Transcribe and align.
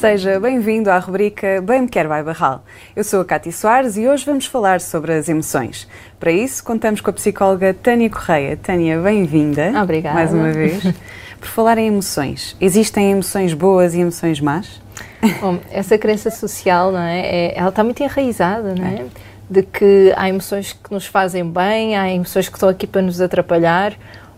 Seja 0.00 0.38
bem-vindo 0.38 0.92
à 0.92 0.98
rubrica 1.00 1.60
Bem 1.60 1.82
Me 1.82 1.88
Quer 1.88 2.06
Vai 2.06 2.22
Barral. 2.22 2.62
Eu 2.94 3.02
sou 3.02 3.20
a 3.20 3.24
Cátia 3.24 3.50
Soares 3.50 3.96
e 3.96 4.06
hoje 4.06 4.24
vamos 4.24 4.46
falar 4.46 4.80
sobre 4.80 5.12
as 5.12 5.28
emoções. 5.28 5.88
Para 6.20 6.30
isso, 6.30 6.62
contamos 6.62 7.00
com 7.00 7.10
a 7.10 7.12
psicóloga 7.12 7.74
Tânia 7.74 8.08
Correia. 8.08 8.56
Tânia, 8.56 9.00
bem-vinda. 9.00 9.72
Obrigada. 9.82 10.14
Mais 10.14 10.32
uma 10.32 10.52
vez. 10.52 10.84
Por 11.40 11.48
falar 11.48 11.78
em 11.78 11.88
emoções, 11.88 12.56
existem 12.60 13.10
emoções 13.10 13.52
boas 13.54 13.92
e 13.92 13.98
emoções 13.98 14.40
más? 14.40 14.80
Bom, 15.40 15.58
essa 15.68 15.98
crença 15.98 16.30
social, 16.30 16.92
não 16.92 17.00
é? 17.00 17.20
é 17.20 17.58
ela 17.58 17.70
está 17.70 17.82
muito 17.82 18.00
enraizada, 18.00 18.76
não 18.76 18.86
é? 18.86 18.94
é? 19.00 19.06
De 19.50 19.64
que 19.64 20.12
há 20.16 20.28
emoções 20.28 20.72
que 20.72 20.92
nos 20.92 21.06
fazem 21.06 21.44
bem, 21.44 21.96
há 21.96 22.08
emoções 22.08 22.48
que 22.48 22.54
estão 22.54 22.68
aqui 22.68 22.86
para 22.86 23.02
nos 23.02 23.20
atrapalhar, 23.20 23.94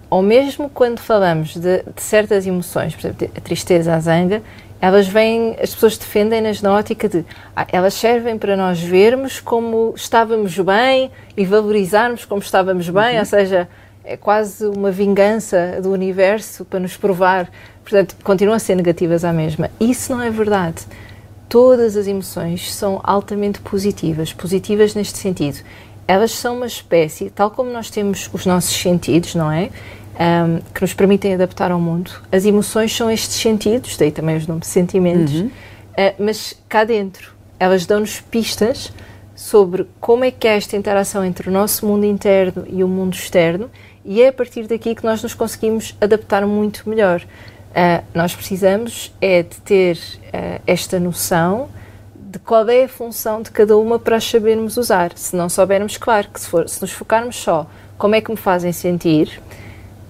ou 0.08 0.22
mesmo 0.22 0.70
quando 0.70 1.00
falamos 1.00 1.54
de, 1.54 1.82
de 1.82 2.02
certas 2.02 2.46
emoções, 2.46 2.94
por 2.94 3.00
exemplo, 3.06 3.28
a 3.36 3.40
tristeza, 3.40 3.94
a 3.94 4.00
zanga, 4.00 4.42
elas 4.80 5.06
vêm, 5.06 5.56
as 5.62 5.74
pessoas 5.74 5.98
defendem-nas 5.98 6.62
na 6.62 6.72
ótica 6.72 7.08
de 7.08 7.24
ah, 7.54 7.66
elas 7.70 7.94
servem 7.94 8.38
para 8.38 8.56
nós 8.56 8.80
vermos 8.80 9.38
como 9.38 9.92
estávamos 9.94 10.58
bem 10.58 11.10
e 11.36 11.44
valorizarmos 11.44 12.24
como 12.24 12.40
estávamos 12.40 12.88
bem, 12.88 13.14
uhum. 13.14 13.18
ou 13.18 13.24
seja, 13.26 13.68
é 14.02 14.16
quase 14.16 14.66
uma 14.66 14.90
vingança 14.90 15.78
do 15.82 15.90
universo 15.92 16.64
para 16.64 16.80
nos 16.80 16.96
provar. 16.96 17.50
Portanto, 17.82 18.16
continuam 18.24 18.56
a 18.56 18.58
ser 18.58 18.74
negativas 18.74 19.24
à 19.24 19.32
mesma. 19.32 19.70
Isso 19.78 20.12
não 20.12 20.22
é 20.22 20.30
verdade. 20.30 20.82
Todas 21.48 21.96
as 21.96 22.06
emoções 22.06 22.72
são 22.72 23.00
altamente 23.02 23.60
positivas, 23.60 24.32
positivas 24.32 24.94
neste 24.94 25.18
sentido. 25.18 25.58
Elas 26.08 26.32
são 26.32 26.56
uma 26.56 26.66
espécie, 26.66 27.30
tal 27.30 27.50
como 27.50 27.70
nós 27.70 27.90
temos 27.90 28.30
os 28.32 28.46
nossos 28.46 28.74
sentidos, 28.74 29.34
não 29.34 29.50
é? 29.50 29.70
Um, 30.20 30.60
que 30.74 30.82
nos 30.82 30.92
permitem 30.92 31.34
adaptar 31.34 31.72
ao 31.72 31.80
mundo. 31.80 32.12
As 32.30 32.44
emoções 32.44 32.94
são 32.94 33.10
estes 33.10 33.36
sentidos, 33.36 33.96
daí 33.96 34.12
também 34.12 34.36
os 34.36 34.46
nomes 34.46 34.68
sentimentos, 34.68 35.34
uhum. 35.34 35.46
uh, 35.46 36.14
mas 36.18 36.54
cá 36.68 36.84
dentro 36.84 37.32
elas 37.58 37.84
dão-nos 37.86 38.20
pistas 38.20 38.92
sobre 39.34 39.86
como 40.00 40.24
é 40.24 40.30
que 40.30 40.46
é 40.48 40.56
esta 40.56 40.76
interação 40.76 41.24
entre 41.24 41.48
o 41.48 41.52
nosso 41.52 41.86
mundo 41.86 42.04
interno 42.04 42.64
e 42.68 42.82
o 42.82 42.88
mundo 42.88 43.14
externo 43.14 43.70
e 44.04 44.22
é 44.22 44.28
a 44.28 44.32
partir 44.32 44.66
daqui 44.66 44.94
que 44.94 45.04
nós 45.04 45.22
nos 45.22 45.34
conseguimos 45.34 45.94
adaptar 46.00 46.46
muito 46.46 46.88
melhor. 46.88 47.22
Uh, 47.70 48.04
nós 48.14 48.34
precisamos 48.34 49.14
é 49.20 49.42
de 49.42 49.56
ter 49.60 49.96
uh, 49.96 50.60
esta 50.66 50.98
noção 50.98 51.68
de 52.14 52.38
qual 52.38 52.68
é 52.68 52.84
a 52.84 52.88
função 52.88 53.42
de 53.42 53.50
cada 53.50 53.76
uma 53.76 53.98
para 53.98 54.16
as 54.16 54.24
sabermos 54.24 54.76
usar. 54.76 55.12
Se 55.16 55.36
não 55.36 55.48
soubermos, 55.48 55.96
claro, 55.96 56.28
que 56.28 56.40
se, 56.40 56.48
for, 56.48 56.68
se 56.68 56.80
nos 56.80 56.92
focarmos 56.92 57.36
só 57.36 57.66
como 57.98 58.14
é 58.14 58.20
que 58.20 58.30
me 58.30 58.36
fazem 58.36 58.72
sentir, 58.72 59.40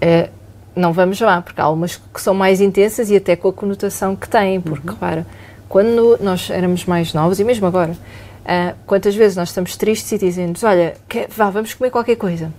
Uh, 0.03 0.41
não 0.75 0.93
vamos 0.93 1.21
lá, 1.21 1.43
porque 1.43 1.61
há 1.61 1.69
umas 1.69 1.97
que 1.97 2.21
são 2.21 2.35
mais 2.35 2.61
intensas 2.61 3.11
e 3.11 3.17
até 3.17 3.37
com 3.37 3.49
a 3.49 3.53
conotação 3.53 4.15
que 4.15 4.29
têm, 4.29 4.61
porque, 4.61 4.89
uhum. 4.89 4.95
repara, 4.95 5.27
quando 5.69 6.19
nós 6.21 6.51
éramos 6.51 6.85
mais 6.85 7.13
novos, 7.13 7.39
e 7.41 7.45
mesmo 7.45 7.67
agora, 7.67 7.93
uh, 7.93 8.77
quantas 8.87 9.15
vezes 9.15 9.37
nós 9.37 9.49
estamos 9.49 9.77
tristes 9.77 10.13
e 10.13 10.19
dizemos, 10.19 10.63
olha, 10.65 10.95
que, 11.09 11.27
vá, 11.29 11.51
vamos 11.51 11.75
comer 11.75 11.91
qualquer 11.91 12.17
coisa, 12.17 12.53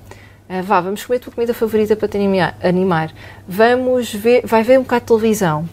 uh, 0.50 0.64
vá, 0.64 0.82
vamos 0.82 1.06
comer 1.06 1.18
a 1.18 1.20
tua 1.22 1.34
comida 1.34 1.54
favorita 1.54 1.96
para 1.96 2.08
te 2.08 2.18
animar, 2.18 2.56
animar. 2.64 3.12
vamos 3.48 4.14
ver, 4.14 4.46
vai 4.46 4.64
ver 4.64 4.80
um 4.80 4.84
bocado 4.84 5.02
de 5.02 5.08
televisão, 5.08 5.70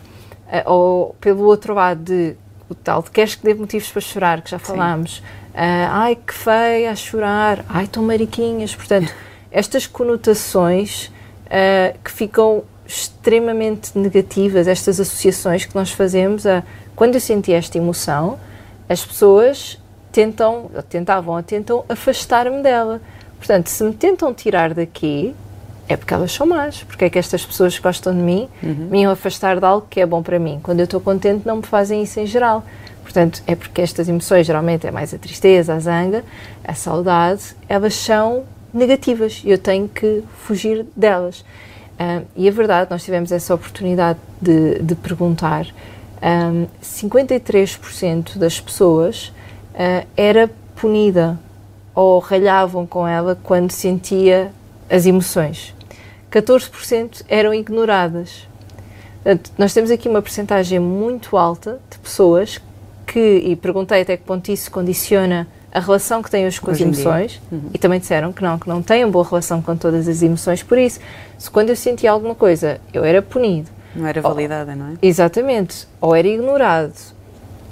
uh, 0.47 0.71
ou 0.71 1.17
pelo 1.21 1.45
outro 1.45 1.75
lado 1.75 2.03
de, 2.03 2.35
o 2.69 2.75
tal 2.75 3.03
de 3.03 3.11
queres 3.11 3.35
que 3.35 3.45
dê 3.45 3.55
motivos 3.55 3.91
para 3.91 4.01
chorar, 4.01 4.43
que 4.43 4.51
já 4.51 4.59
falámos, 4.59 5.23
ai, 5.55 6.15
que 6.15 6.33
feia 6.33 6.93
a 6.93 6.95
chorar, 6.95 7.65
ai, 7.69 7.87
tão 7.87 8.03
mariquinhas, 8.03 8.77
portanto, 8.77 9.13
estas 9.51 9.87
conotações 9.87 11.11
uh, 11.49 11.99
que 12.03 12.11
ficam 12.11 12.63
extremamente 12.87 13.99
negativas, 13.99 14.67
estas 14.67 14.99
associações 14.99 15.67
que 15.67 15.75
nós 15.75 15.91
fazemos 15.91 16.47
a 16.47 16.63
quando 16.97 17.15
eu 17.15 17.21
senti 17.21 17.53
esta 17.53 17.79
emoção, 17.79 18.41
as 18.89 19.05
pessoas 19.05 19.79
tentam, 20.11 20.69
tentavam 20.89 21.37
ou 21.37 21.43
tentam 21.43 21.85
afastar-me 21.89 22.61
dela. 22.61 23.01
Portanto, 23.37 23.69
se 23.69 23.85
me 23.85 23.93
tentam 23.93 24.35
tirar 24.35 24.75
daqui, 24.75 25.33
é 25.89 25.97
porque 25.97 26.13
elas 26.13 26.33
são 26.33 26.45
más. 26.47 26.83
Porque 26.83 27.05
é 27.05 27.11
que 27.11 27.19
estas 27.19 27.47
pessoas 27.47 27.79
gostam 27.79 28.13
de 28.13 28.21
mim, 28.21 28.49
uhum. 28.61 28.89
me 28.91 29.03
iam 29.03 29.13
afastar 29.13 29.61
de 29.61 29.65
algo 29.65 29.87
que 29.89 30.01
é 30.01 30.07
bom 30.07 30.23
para 30.25 30.41
mim. 30.41 30.59
Quando 30.61 30.81
eu 30.81 30.85
estou 30.85 31.01
contente, 31.01 31.47
não 31.47 31.59
me 31.59 31.63
fazem 31.63 32.03
isso 32.03 32.19
em 32.19 32.27
geral. 32.27 32.65
Portanto, 33.03 33.43
é 33.47 33.55
porque 33.55 33.81
estas 33.81 34.09
emoções, 34.09 34.47
geralmente 34.47 34.87
é 34.87 34.91
mais 34.91 35.15
a 35.15 35.19
tristeza, 35.19 35.75
a 35.75 35.79
zanga, 35.79 36.25
a 36.65 36.75
saudade, 36.75 37.57
elas 37.69 37.95
são 37.95 38.45
negativas 38.73 39.43
e 39.45 39.51
eu 39.51 39.59
tenho 39.59 39.89
que 39.89 40.23
fugir 40.45 40.87
delas. 40.95 41.41
Uh, 41.41 42.25
e 42.37 42.49
a 42.49 42.53
verdade, 42.53 42.91
nós 42.91 43.05
tivemos 43.05 43.33
essa 43.33 43.55
oportunidade 43.55 44.19
de, 44.41 44.79
de 44.81 44.95
perguntar. 44.95 45.67
Um, 46.23 46.67
53% 46.83 48.39
das 48.39 48.61
pessoas 48.61 49.29
uh, 49.75 50.07
era 50.17 50.51
punida 50.77 51.39
ou 51.95 52.19
ralhavam 52.21 52.87
com 52.87 53.07
ela 53.07 53.37
quando 53.43 53.73
sentia 53.73 54.53
as 54.89 55.07
emoções. 55.07 55.75
14% 56.31 57.25
eram 57.29 57.53
ignoradas. 57.53 58.47
Portanto, 59.23 59.51
nós 59.59 59.75
temos 59.75 59.91
aqui 59.91 60.09
uma 60.09 60.23
percentagem 60.23 60.79
muito 60.79 61.37
alta 61.37 61.81
de 61.91 61.99
pessoas 61.99 62.61
que, 63.07 63.19
e 63.19 63.57
perguntei 63.57 64.03
até 64.03 64.17
que 64.17 64.23
ponto 64.23 64.51
isso 64.51 64.71
condiciona 64.71 65.49
a 65.73 65.81
relação 65.81 66.23
que 66.23 66.31
têm 66.31 66.47
hoje 66.47 66.61
com 66.61 66.71
hoje 66.71 66.85
as 66.85 66.89
emoções 66.89 67.43
uhum. 67.53 67.71
e 67.75 67.79
também 67.79 68.01
disseram 68.01 68.33
que 68.33 68.43
não, 68.43 68.59
que 68.59 68.69
não 68.69 68.83
têm 68.83 69.09
boa 69.11 69.25
relação 69.25 69.61
com 69.61 69.77
todas 69.77 70.09
as 70.09 70.23
emoções. 70.23 70.63
Por 70.63 70.79
isso, 70.79 70.99
se 71.37 71.51
quando 71.51 71.71
eu 71.71 71.77
sentia 71.77 72.11
alguma 72.11 72.35
coisa 72.35 72.81
eu 72.93 73.05
era 73.05 73.21
punido. 73.21 73.71
Não 73.95 74.07
era 74.07 74.21
validada, 74.21 74.73
ou, 74.73 74.77
não 74.79 74.87
é? 74.93 74.95
Exatamente. 75.03 75.87
Ou 76.01 76.15
era 76.15 76.27
ignorado. 76.27 76.95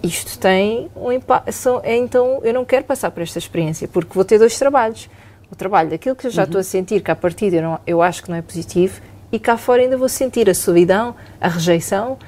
Isto 0.02 0.38
tem 0.38 0.90
um 0.94 1.10
impacto. 1.10 1.50
É, 1.82 1.96
então 1.96 2.40
eu 2.42 2.52
não 2.52 2.64
quero 2.64 2.84
passar 2.84 3.10
por 3.10 3.22
esta 3.22 3.38
experiência 3.38 3.88
porque 3.88 4.12
vou 4.12 4.24
ter 4.24 4.38
dois 4.38 4.58
trabalhos. 4.58 5.08
O 5.50 5.56
trabalho 5.56 5.90
daquilo 5.90 6.16
que 6.16 6.26
eu 6.26 6.30
já 6.30 6.42
uhum. 6.42 6.46
estou 6.46 6.60
a 6.60 6.64
sentir, 6.64 7.00
que 7.00 7.10
à 7.10 7.16
partida 7.16 7.56
eu, 7.56 7.62
não, 7.62 7.80
eu 7.86 8.02
acho 8.02 8.22
que 8.22 8.28
não 8.28 8.36
é 8.36 8.42
positivo, 8.42 9.00
e 9.30 9.38
cá 9.38 9.56
fora 9.56 9.80
ainda 9.80 9.96
vou 9.96 10.08
sentir 10.08 10.50
a 10.50 10.54
solidão, 10.54 11.14
a 11.40 11.48
rejeição, 11.48 12.18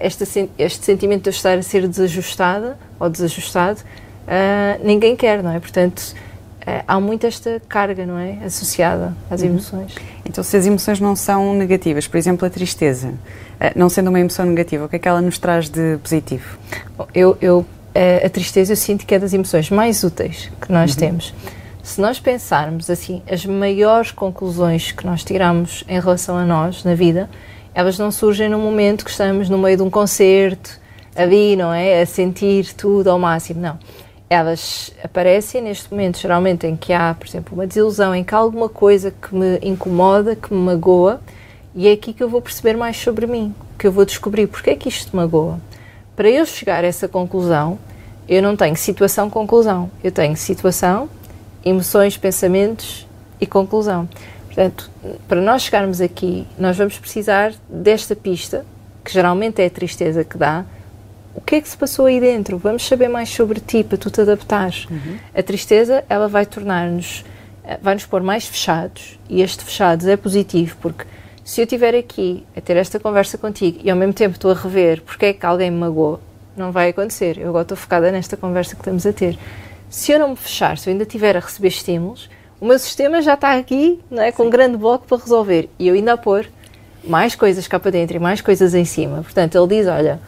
este, 0.00 0.50
este 0.58 0.84
sentimento 0.84 1.22
de 1.22 1.28
eu 1.28 1.32
estar 1.32 1.56
a 1.56 1.62
ser 1.62 1.86
desajustada 1.86 2.76
ou 2.98 3.08
desajustado 3.08 3.80
uh, 4.24 4.84
ninguém 4.84 5.16
quer, 5.16 5.42
não 5.42 5.52
é? 5.52 5.60
Portanto, 5.60 6.14
uh, 6.60 6.84
há 6.86 7.00
muito 7.00 7.26
esta 7.26 7.60
carga, 7.68 8.04
não 8.06 8.18
é? 8.18 8.38
Associada 8.44 9.14
às 9.30 9.42
uhum. 9.42 9.48
emoções. 9.48 9.94
Então, 10.24 10.42
se 10.42 10.56
as 10.56 10.66
emoções 10.66 11.00
não 11.00 11.14
são 11.14 11.54
negativas, 11.54 12.06
por 12.06 12.16
exemplo, 12.16 12.46
a 12.46 12.50
tristeza, 12.50 13.08
uh, 13.08 13.14
não 13.76 13.88
sendo 13.88 14.08
uma 14.08 14.20
emoção 14.20 14.46
negativa, 14.46 14.84
o 14.84 14.88
que 14.88 14.96
é 14.96 14.98
que 14.98 15.08
ela 15.08 15.20
nos 15.20 15.38
traz 15.38 15.68
de 15.68 15.98
positivo? 15.98 16.58
Bom, 16.96 17.06
eu, 17.14 17.36
eu 17.40 17.66
a 18.24 18.28
tristeza 18.28 18.72
eu 18.72 18.76
sinto 18.76 19.06
que 19.06 19.14
é 19.14 19.20
das 19.20 19.32
emoções 19.32 19.70
mais 19.70 20.02
úteis 20.02 20.50
que 20.60 20.72
nós 20.72 20.90
uhum. 20.90 20.96
temos. 20.96 21.32
Se 21.80 22.00
nós 22.00 22.18
pensarmos 22.18 22.90
assim, 22.90 23.22
as 23.30 23.46
maiores 23.46 24.10
conclusões 24.10 24.90
que 24.90 25.06
nós 25.06 25.22
tiramos 25.22 25.84
em 25.88 26.00
relação 26.00 26.36
a 26.36 26.44
nós 26.44 26.82
na 26.82 26.96
vida, 26.96 27.30
elas 27.72 27.96
não 27.96 28.10
surgem 28.10 28.48
no 28.48 28.58
momento 28.58 29.04
que 29.04 29.12
estamos 29.12 29.48
no 29.48 29.58
meio 29.58 29.76
de 29.76 29.84
um 29.84 29.90
concerto, 29.90 30.80
ali, 31.14 31.54
não 31.54 31.72
é? 31.72 32.00
A 32.02 32.06
sentir 32.06 32.72
tudo 32.74 33.10
ao 33.10 33.18
máximo. 33.18 33.60
Não 33.60 33.78
elas 34.28 34.92
aparecem 35.02 35.62
neste 35.62 35.90
momento, 35.90 36.18
geralmente, 36.18 36.66
em 36.66 36.76
que 36.76 36.92
há, 36.92 37.14
por 37.14 37.26
exemplo, 37.26 37.54
uma 37.54 37.66
desilusão, 37.66 38.14
em 38.14 38.24
que 38.24 38.34
há 38.34 38.38
alguma 38.38 38.68
coisa 38.68 39.10
que 39.10 39.34
me 39.34 39.58
incomoda, 39.62 40.34
que 40.34 40.52
me 40.52 40.60
magoa, 40.60 41.20
e 41.74 41.88
é 41.88 41.92
aqui 41.92 42.12
que 42.12 42.22
eu 42.22 42.28
vou 42.28 42.40
perceber 42.40 42.76
mais 42.76 42.96
sobre 42.96 43.26
mim, 43.26 43.54
que 43.78 43.86
eu 43.86 43.92
vou 43.92 44.04
descobrir 44.04 44.46
porque 44.46 44.70
é 44.70 44.76
que 44.76 44.88
isto 44.88 45.14
me 45.16 45.22
magoa. 45.22 45.58
Para 46.16 46.30
eu 46.30 46.46
chegar 46.46 46.84
a 46.84 46.86
essa 46.86 47.08
conclusão, 47.08 47.78
eu 48.28 48.42
não 48.42 48.56
tenho 48.56 48.76
situação-conclusão, 48.76 49.90
eu 50.02 50.12
tenho 50.12 50.36
situação, 50.36 51.08
emoções, 51.64 52.16
pensamentos 52.16 53.06
e 53.40 53.46
conclusão. 53.46 54.08
Portanto, 54.46 54.90
para 55.26 55.40
nós 55.40 55.62
chegarmos 55.62 56.00
aqui, 56.00 56.46
nós 56.56 56.76
vamos 56.76 56.98
precisar 56.98 57.52
desta 57.68 58.14
pista, 58.14 58.64
que 59.04 59.12
geralmente 59.12 59.60
é 59.60 59.66
a 59.66 59.70
tristeza 59.70 60.24
que 60.24 60.38
dá, 60.38 60.64
o 61.34 61.40
que 61.40 61.56
é 61.56 61.60
que 61.60 61.68
se 61.68 61.76
passou 61.76 62.06
aí 62.06 62.20
dentro? 62.20 62.56
Vamos 62.58 62.86
saber 62.86 63.08
mais 63.08 63.28
sobre 63.28 63.60
ti 63.60 63.82
para 63.82 63.98
tu 63.98 64.10
te 64.10 64.20
adaptares. 64.20 64.86
Uhum. 64.90 65.18
A 65.34 65.42
tristeza, 65.42 66.04
ela 66.08 66.28
vai 66.28 66.46
tornar-nos, 66.46 67.24
eh, 67.64 67.78
vai 67.82 67.94
nos 67.94 68.06
pôr 68.06 68.22
mais 68.22 68.46
fechados 68.46 69.18
e 69.28 69.42
este 69.42 69.64
fechados 69.64 70.06
é 70.06 70.16
positivo 70.16 70.76
porque 70.80 71.04
se 71.44 71.60
eu 71.60 71.64
estiver 71.64 71.94
aqui 71.94 72.46
a 72.56 72.60
ter 72.60 72.76
esta 72.76 73.00
conversa 73.00 73.36
contigo 73.36 73.80
e 73.82 73.90
ao 73.90 73.96
mesmo 73.96 74.14
tempo 74.14 74.36
estou 74.36 74.50
a 74.50 74.54
rever 74.54 75.02
porque 75.02 75.26
é 75.26 75.32
que 75.32 75.44
alguém 75.44 75.70
me 75.70 75.78
magoou, 75.78 76.20
não 76.56 76.70
vai 76.70 76.90
acontecer. 76.90 77.36
Eu 77.38 77.48
agora 77.48 77.62
estou 77.62 77.76
focada 77.76 78.12
nesta 78.12 78.36
conversa 78.36 78.74
que 78.74 78.80
estamos 78.80 79.04
a 79.04 79.12
ter. 79.12 79.36
Se 79.90 80.12
eu 80.12 80.18
não 80.18 80.30
me 80.30 80.36
fechar, 80.36 80.78
se 80.78 80.88
eu 80.88 80.92
ainda 80.92 81.04
estiver 81.04 81.36
a 81.36 81.40
receber 81.40 81.68
estímulos, 81.68 82.30
o 82.60 82.66
meu 82.66 82.78
sistema 82.78 83.20
já 83.20 83.34
está 83.34 83.56
aqui 83.56 84.00
não 84.10 84.22
é, 84.22 84.30
com 84.30 84.44
um 84.44 84.50
grande 84.50 84.76
bloco 84.76 85.06
para 85.06 85.18
resolver 85.18 85.68
e 85.78 85.88
eu 85.88 85.94
ainda 85.94 86.12
a 86.12 86.16
pôr 86.16 86.46
mais 87.02 87.34
coisas 87.34 87.68
cá 87.68 87.78
para 87.78 87.90
dentro 87.90 88.16
e 88.16 88.20
mais 88.20 88.40
coisas 88.40 88.72
em 88.72 88.84
cima. 88.84 89.22
Portanto, 89.22 89.58
ele 89.58 89.66
diz: 89.66 89.86
Olha, 89.86 90.20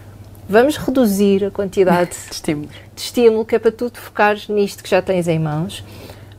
vamos 0.48 0.76
reduzir 0.76 1.44
a 1.44 1.50
quantidade 1.50 2.10
de 2.28 2.34
estímulo. 2.34 2.68
de 2.94 3.00
estímulo, 3.00 3.44
que 3.44 3.56
é 3.56 3.58
para 3.58 3.72
tu 3.72 3.90
te 3.90 3.98
focares 3.98 4.48
nisto 4.48 4.82
que 4.82 4.90
já 4.90 5.02
tens 5.02 5.28
em 5.28 5.38
mãos. 5.38 5.84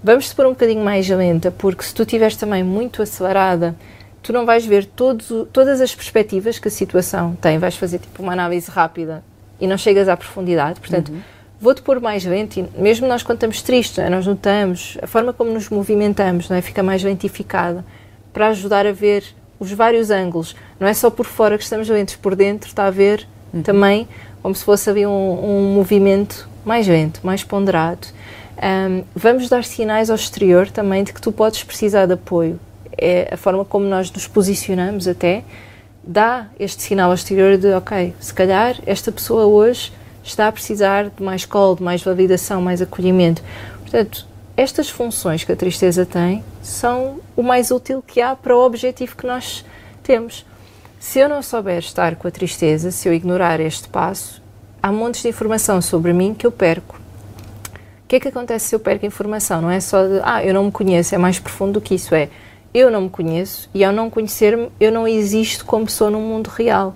Vamos-te 0.04 0.36
pôr 0.36 0.46
um 0.46 0.52
bocadinho 0.52 0.84
mais 0.84 1.08
lenta, 1.10 1.52
porque 1.52 1.84
se 1.84 1.94
tu 1.94 2.04
estiveres 2.04 2.36
também 2.36 2.64
muito 2.64 3.02
acelerada, 3.02 3.76
tu 4.22 4.32
não 4.32 4.46
vais 4.46 4.66
ver 4.66 4.86
todos, 4.86 5.48
todas 5.52 5.82
as 5.82 5.94
perspectivas 5.94 6.60
que 6.60 6.68
a 6.68 6.72
situação 6.72 7.36
tem. 7.42 7.58
Vais 7.58 7.76
fazer 7.76 8.00
tipo 8.00 8.22
uma 8.22 8.34
análise 8.34 8.70
rápida 8.70 9.24
e 9.60 9.68
não 9.68 9.78
chegas 9.78 10.08
à 10.08 10.16
profundidade. 10.16 10.80
Portanto, 10.80 11.10
uhum. 11.10 11.22
vou-te 11.60 11.82
pôr 11.82 12.00
mais 12.00 12.24
lento, 12.26 12.58
e 12.58 12.68
mesmo 12.78 13.08
nós 13.08 13.24
quando 13.24 13.38
estamos 13.38 13.62
tristes, 13.62 13.98
é? 14.00 14.10
nós 14.10 14.26
notamos, 14.26 14.98
a 15.02 15.08
forma 15.08 15.34
como 15.34 15.52
nos 15.52 15.70
movimentamos 15.70 16.50
não 16.50 16.58
é? 16.58 16.62
fica 16.62 16.84
mais 16.84 17.04
lentificada 17.04 17.84
para 18.32 18.50
ajudar 18.50 18.86
a 18.86 18.92
ver 18.92 19.24
os 19.60 19.72
vários 19.72 20.12
ângulos. 20.12 20.56
Não 20.80 20.88
é 20.88 20.94
só 20.94 21.10
por 21.10 21.26
fora 21.26 21.58
que 21.58 21.64
estamos 21.64 21.90
lentos, 21.90 22.16
por 22.16 22.36
dentro 22.36 22.68
está 22.68 22.86
a 22.86 22.92
ver 22.92 23.28
uhum. 23.58 23.64
também 23.64 24.08
como 24.42 24.56
se 24.56 24.64
fosse 24.64 24.90
ali 24.90 25.06
um, 25.06 25.10
um 25.12 25.74
movimento 25.74 26.48
mais 26.64 26.88
lento, 26.88 27.20
mais 27.24 27.44
ponderado. 27.44 28.08
Um, 28.58 29.04
vamos 29.16 29.50
dar 29.50 29.64
sinais 29.64 30.10
ao 30.10 30.16
exterior 30.16 30.70
também 30.72 31.04
de 31.04 31.14
que 31.14 31.22
tu 31.22 31.32
podes 31.32 31.64
precisar 31.64 32.06
de 32.06 32.14
apoio. 32.14 32.60
É 32.98 33.30
a 33.32 33.38
forma 33.38 33.64
como 33.64 33.86
nós 33.86 34.12
nos 34.12 34.28
posicionamos 34.28 35.08
até 35.08 35.44
dá 36.08 36.48
este 36.58 36.82
sinal 36.82 37.10
ao 37.10 37.16
exterior 37.16 37.58
de 37.58 37.74
ok, 37.74 38.16
se 38.20 38.34
calhar 38.34 38.78
esta 38.86 39.12
pessoa 39.12 39.46
hoje 39.46 39.92
está 40.24 40.48
a 40.48 40.52
precisar 40.52 41.10
de 41.10 41.22
mais 41.22 41.46
colo, 41.46 41.76
de 41.76 41.84
mais 41.84 42.02
validação, 42.02 42.62
mais 42.62 42.82
acolhimento. 42.82 43.44
Portanto, 43.82 44.26
estas 44.56 44.90
funções 44.90 45.44
que 45.44 45.52
a 45.52 45.56
tristeza 45.56 46.06
tem 46.06 46.44
são 46.62 47.20
o 47.36 47.44
mais 47.44 47.72
útil 47.72 48.02
que 48.06 48.22
há 48.22 48.36
para 48.36 48.56
o 48.56 48.66
objetivo 48.66 49.16
que 49.16 49.28
nós 49.28 49.64
temos. 50.02 50.46
Se 51.00 51.20
eu 51.20 51.30
não 51.30 51.44
souber 51.44 51.78
estar 51.78 52.16
com 52.16 52.28
a 52.28 52.32
tristeza, 52.32 52.90
se 52.90 53.08
eu 53.08 53.14
ignorar 53.14 53.60
este 53.60 53.88
passo, 53.88 54.42
há 54.82 54.92
montes 54.92 55.22
de 55.22 55.30
informação 55.30 55.80
sobre 55.80 56.12
mim 56.12 56.34
que 56.34 56.46
eu 56.46 56.52
perco. 56.52 57.00
O 58.04 58.08
que 58.08 58.16
é 58.16 58.20
que 58.20 58.28
acontece 58.28 58.70
se 58.70 58.76
eu 58.76 58.80
perco 58.80 59.06
informação? 59.06 59.62
Não 59.62 59.70
é 59.70 59.80
só 59.80 60.04
de, 60.04 60.20
ah, 60.24 60.44
eu 60.44 60.54
não 60.56 60.66
me 60.66 60.72
conheço, 60.72 61.14
é 61.14 61.18
mais 61.18 61.38
profundo 61.40 61.74
do 61.74 61.82
que 61.82 61.94
isso. 61.94 62.16
É, 62.16 62.30
eu 62.74 62.90
não 62.90 63.02
me 63.02 63.10
conheço 63.10 63.70
e 63.76 63.84
ao 63.84 63.94
não 63.94 64.10
conhecer-me, 64.10 64.70
eu 64.80 64.92
não 64.92 65.08
existo 65.08 65.66
como 65.66 65.88
sou 65.88 66.10
no 66.10 66.20
mundo 66.20 66.48
real. 66.48 66.96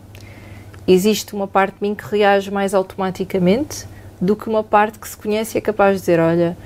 Existe 0.87 1.35
uma 1.35 1.47
parte 1.47 1.75
de 1.75 1.83
mim 1.83 1.93
que 1.93 2.03
reage 2.03 2.49
mais 2.49 2.73
automaticamente 2.73 3.85
do 4.19 4.35
que 4.35 4.49
uma 4.49 4.63
parte 4.63 4.97
que 4.97 5.07
se 5.07 5.15
conhece 5.15 5.57
e 5.57 5.59
é 5.59 5.61
capaz 5.61 5.95
de 5.95 5.99
dizer: 6.01 6.19
Olha, 6.19 6.57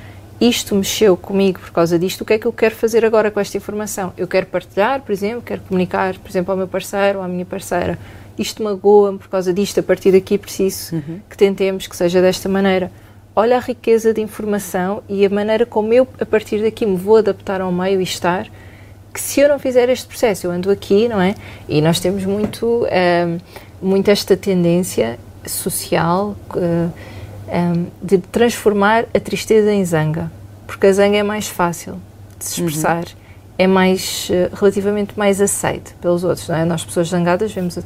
isto 0.48 0.76
mexeu 0.76 1.16
comigo 1.16 1.60
por 1.60 1.72
causa 1.72 1.98
disto, 1.98 2.22
o 2.22 2.26
que 2.26 2.34
é 2.34 2.40
que 2.40 2.46
eu 2.46 2.54
quero 2.54 2.76
fazer 2.76 3.06
agora 3.06 3.32
com 3.32 3.40
esta 3.40 3.58
informação? 3.58 4.14
Eu 4.18 4.28
quero 4.28 4.46
partilhar, 4.46 5.02
por 5.02 5.12
exemplo, 5.12 5.42
quero 5.42 5.62
comunicar, 5.62 6.18
por 6.20 6.30
exemplo, 6.30 6.52
ao 6.52 6.58
meu 6.58 6.68
parceiro 6.68 7.20
ou 7.20 7.26
à 7.26 7.28
minha 7.28 7.46
parceira. 7.46 7.98
Isto 8.38 8.64
magoa-me 8.64 9.18
por 9.18 9.30
causa 9.30 9.54
disto, 9.54 9.80
a 9.80 9.84
partir 9.84 10.12
daqui 10.12 10.38
preciso 10.38 10.96
uhum. 10.96 11.20
que 11.30 11.38
tentemos 11.38 11.88
que 11.88 11.96
seja 11.96 12.22
desta 12.22 12.50
maneira. 12.50 12.92
Olha 13.36 13.58
a 13.58 13.60
riqueza 13.60 14.14
de 14.14 14.22
informação 14.22 15.04
e 15.08 15.26
a 15.26 15.30
maneira 15.30 15.66
como 15.66 15.94
eu, 15.94 16.08
a 16.20 16.26
partir 16.26 16.62
daqui, 16.62 16.86
me 16.86 16.96
vou 16.96 17.18
adaptar 17.18 17.62
ao 17.62 17.72
meio 17.72 18.00
e 18.00 18.04
estar. 18.04 18.48
Que 19.14 19.22
se 19.22 19.40
eu 19.40 19.48
não 19.48 19.58
fizer 19.58 19.88
este 19.90 20.06
processo, 20.08 20.48
eu 20.48 20.52
ando 20.52 20.70
aqui, 20.70 21.08
não 21.08 21.22
é? 21.22 21.36
E 21.70 21.82
nós 21.82 22.00
temos 22.02 22.26
muito, 22.26 22.86
ehm, 22.90 23.38
muito 23.82 24.10
esta 24.10 24.36
tendência 24.36 25.18
social. 25.46 26.36
Uh, 26.54 26.92
um, 27.48 27.88
de 28.02 28.18
transformar 28.18 29.06
a 29.14 29.20
tristeza 29.20 29.72
em 29.72 29.84
zanga, 29.86 30.32
porque 30.68 30.88
a 30.88 30.94
zanga 30.94 31.18
é 31.18 31.24
mais 31.24 31.48
fácil 31.48 32.00
de 32.38 32.46
se 32.46 32.62
expressar, 32.62 33.04
uhum. 33.04 33.14
é 33.58 33.68
mais 33.68 34.30
uh, 34.30 34.56
relativamente 34.56 35.18
mais 35.18 35.40
aceite 35.42 35.94
pelos 36.02 36.24
outros. 36.24 36.48
Não 36.48 36.56
é? 36.56 36.66
Nós, 36.66 36.84
pessoas 36.84 37.10
zangadas, 37.10 37.52
vemos 37.52 37.78
a, 37.78 37.84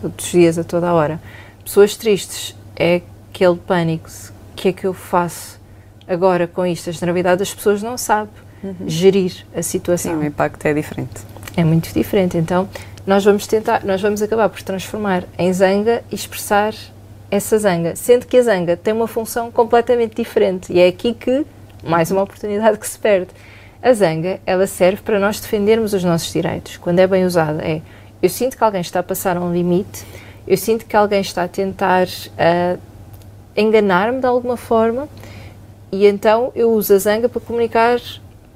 todos 0.00 0.24
os 0.24 0.30
dias, 0.30 0.58
a 0.58 0.64
toda 0.64 0.88
a 0.88 0.94
hora. 0.94 1.20
Pessoas 1.64 1.96
tristes, 1.96 2.54
é 2.76 3.02
aquele 3.32 3.56
pânico: 3.56 4.08
o 4.08 4.56
que 4.56 4.68
é 4.68 4.72
que 4.72 4.86
eu 4.86 4.94
faço 4.94 5.60
agora 6.08 6.46
com 6.46 6.64
isto? 6.64 6.90
A 6.90 6.92
gravidade 6.92 7.38
das 7.38 7.52
pessoas 7.52 7.82
não 7.82 7.98
sabe 7.98 8.30
uhum. 8.62 8.74
gerir 8.86 9.44
a 9.54 9.62
situação. 9.62 10.14
Sim, 10.14 10.18
o 10.18 10.24
impacto 10.24 10.64
é 10.66 10.74
diferente. 10.74 11.20
É 11.56 11.64
muito 11.64 11.92
diferente. 11.92 12.38
Então, 12.38 12.68
nós 13.06 13.24
vamos 13.24 13.46
tentar, 13.46 13.84
nós 13.84 14.00
vamos 14.00 14.22
acabar 14.22 14.48
por 14.48 14.62
transformar 14.62 15.24
em 15.38 15.52
zanga 15.52 16.02
e 16.10 16.14
expressar 16.14 16.74
essa 17.30 17.58
zanga, 17.58 17.94
sendo 17.94 18.26
que 18.26 18.36
a 18.36 18.42
zanga 18.42 18.76
tem 18.76 18.92
uma 18.92 19.06
função 19.06 19.50
completamente 19.50 20.16
diferente 20.16 20.72
e 20.72 20.80
é 20.80 20.88
aqui 20.88 21.14
que 21.14 21.46
mais 21.84 22.10
uma 22.10 22.22
oportunidade 22.22 22.78
que 22.78 22.88
se 22.88 22.98
perde. 22.98 23.30
A 23.82 23.92
zanga, 23.92 24.40
ela 24.44 24.66
serve 24.66 25.00
para 25.02 25.18
nós 25.18 25.40
defendermos 25.40 25.94
os 25.94 26.04
nossos 26.04 26.30
direitos. 26.32 26.76
Quando 26.76 26.98
é 26.98 27.06
bem 27.06 27.24
usada, 27.24 27.62
é 27.62 27.80
eu 28.22 28.28
sinto 28.28 28.56
que 28.56 28.62
alguém 28.62 28.82
está 28.82 29.00
a 29.00 29.02
passar 29.02 29.38
um 29.38 29.52
limite, 29.52 30.04
eu 30.46 30.56
sinto 30.56 30.84
que 30.84 30.94
alguém 30.94 31.20
está 31.20 31.44
a 31.44 31.48
tentar 31.48 32.06
uh, 32.06 32.78
enganar-me 33.56 34.20
de 34.20 34.26
alguma 34.26 34.56
forma 34.56 35.08
e 35.90 36.06
então 36.06 36.52
eu 36.54 36.70
uso 36.72 36.92
a 36.92 36.98
zanga 36.98 37.28
para 37.28 37.40
comunicar, 37.40 37.98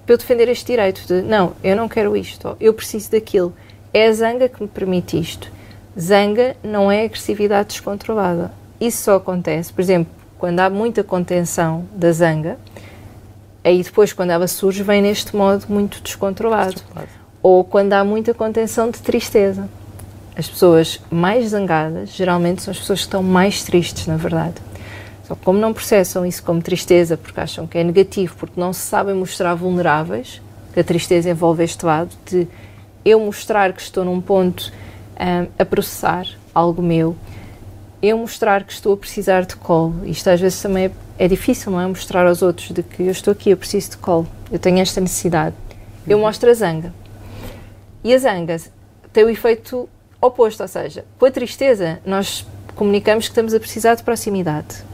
para 0.04 0.14
eu 0.14 0.18
defender 0.18 0.48
este 0.48 0.66
direito 0.66 1.06
de 1.06 1.22
não, 1.22 1.54
eu 1.62 1.74
não 1.74 1.88
quero 1.88 2.16
isto, 2.16 2.56
eu 2.60 2.74
preciso 2.74 3.10
daquilo. 3.10 3.54
É 3.92 4.08
a 4.08 4.12
zanga 4.12 4.48
que 4.48 4.60
me 4.60 4.68
permite 4.68 5.18
isto. 5.18 5.50
Zanga 5.98 6.56
não 6.62 6.90
é 6.90 7.04
agressividade 7.04 7.68
descontrolada. 7.68 8.50
Isso 8.86 9.04
só 9.04 9.16
acontece, 9.16 9.72
por 9.72 9.80
exemplo, 9.80 10.12
quando 10.38 10.60
há 10.60 10.68
muita 10.68 11.02
contenção 11.02 11.86
da 11.94 12.12
zanga, 12.12 12.58
aí 13.64 13.82
depois, 13.82 14.12
quando 14.12 14.30
ela 14.30 14.46
surge, 14.46 14.82
vem 14.82 15.00
neste 15.00 15.34
modo 15.34 15.64
muito 15.70 16.02
descontrolado. 16.02 16.74
descontrolado. 16.74 17.08
Ou 17.42 17.64
quando 17.64 17.94
há 17.94 18.04
muita 18.04 18.34
contenção 18.34 18.90
de 18.90 18.98
tristeza. 18.98 19.68
As 20.36 20.48
pessoas 20.48 21.00
mais 21.10 21.48
zangadas, 21.48 22.10
geralmente, 22.10 22.62
são 22.62 22.72
as 22.72 22.78
pessoas 22.78 22.98
que 23.00 23.06
estão 23.06 23.22
mais 23.22 23.62
tristes, 23.62 24.06
na 24.06 24.16
verdade. 24.16 24.56
Só 25.26 25.34
que 25.34 25.42
como 25.42 25.58
não 25.58 25.72
processam 25.72 26.26
isso 26.26 26.42
como 26.42 26.60
tristeza, 26.60 27.16
porque 27.16 27.40
acham 27.40 27.66
que 27.66 27.78
é 27.78 27.84
negativo, 27.84 28.36
porque 28.36 28.60
não 28.60 28.72
se 28.72 28.80
sabem 28.80 29.14
mostrar 29.14 29.54
vulneráveis, 29.54 30.42
que 30.74 30.80
a 30.80 30.84
tristeza 30.84 31.30
envolve 31.30 31.64
este 31.64 31.86
lado 31.86 32.10
de 32.26 32.46
eu 33.02 33.18
mostrar 33.20 33.72
que 33.72 33.80
estou 33.80 34.04
num 34.04 34.20
ponto 34.20 34.70
um, 35.18 35.46
a 35.58 35.64
processar 35.64 36.26
algo 36.54 36.82
meu, 36.82 37.16
eu 38.08 38.18
mostrar 38.18 38.64
que 38.64 38.72
estou 38.72 38.94
a 38.94 38.96
precisar 38.96 39.44
de 39.44 39.56
colo. 39.56 39.94
Isto 40.04 40.30
às 40.30 40.40
vezes 40.40 40.60
também 40.60 40.86
é, 40.86 41.24
é, 41.24 41.28
difícil, 41.28 41.72
não 41.72 41.80
é? 41.80 41.86
Mostrar 41.86 42.26
aos 42.26 42.42
outros 42.42 42.70
de 42.70 42.82
que 42.82 43.02
eu 43.02 43.10
estou 43.10 43.32
aqui, 43.32 43.50
eu 43.50 43.56
preciso 43.56 43.92
de 43.92 43.96
colo, 43.98 44.26
eu 44.50 44.58
tenho 44.58 44.78
esta 44.78 45.00
necessidade. 45.00 45.54
Eu 46.06 46.18
uhum. 46.18 46.24
mostro 46.24 46.50
a 46.50 46.54
zanga. 46.54 46.92
E 48.02 48.12
a 48.14 48.18
zanga 48.18 48.60
tem 49.12 49.24
o 49.24 49.30
efeito 49.30 49.88
oposto, 50.20 50.60
ou 50.62 50.68
seja, 50.68 51.04
com 51.18 51.26
a 51.26 51.30
tristeza 51.30 52.00
nós 52.04 52.46
comunicamos 52.74 53.26
que 53.26 53.32
estamos 53.32 53.54
a 53.54 53.60
precisar 53.60 53.94
de 53.94 54.02
proximidade. 54.02 54.84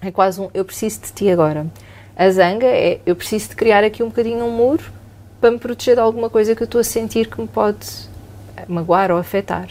É 0.00 0.10
quase 0.10 0.40
um 0.40 0.50
eu 0.52 0.64
preciso 0.64 1.00
de 1.00 1.12
ti 1.12 1.30
agora. 1.30 1.66
A 2.16 2.30
zanga 2.30 2.66
é 2.66 3.00
eu 3.06 3.14
preciso 3.16 3.50
de 3.50 3.56
criar 3.56 3.84
aqui 3.84 4.02
um 4.02 4.08
bocadinho 4.08 4.44
um 4.44 4.50
muro 4.50 4.84
para 5.40 5.50
me 5.50 5.58
proteger 5.58 5.94
de 5.94 6.00
alguma 6.00 6.28
coisa 6.30 6.54
que 6.54 6.62
eu 6.62 6.66
estou 6.66 6.80
a 6.80 6.84
sentir 6.84 7.28
que 7.28 7.40
me 7.40 7.46
pode 7.46 7.86
magoar 8.68 9.10
ou 9.10 9.18
afetar. 9.18 9.68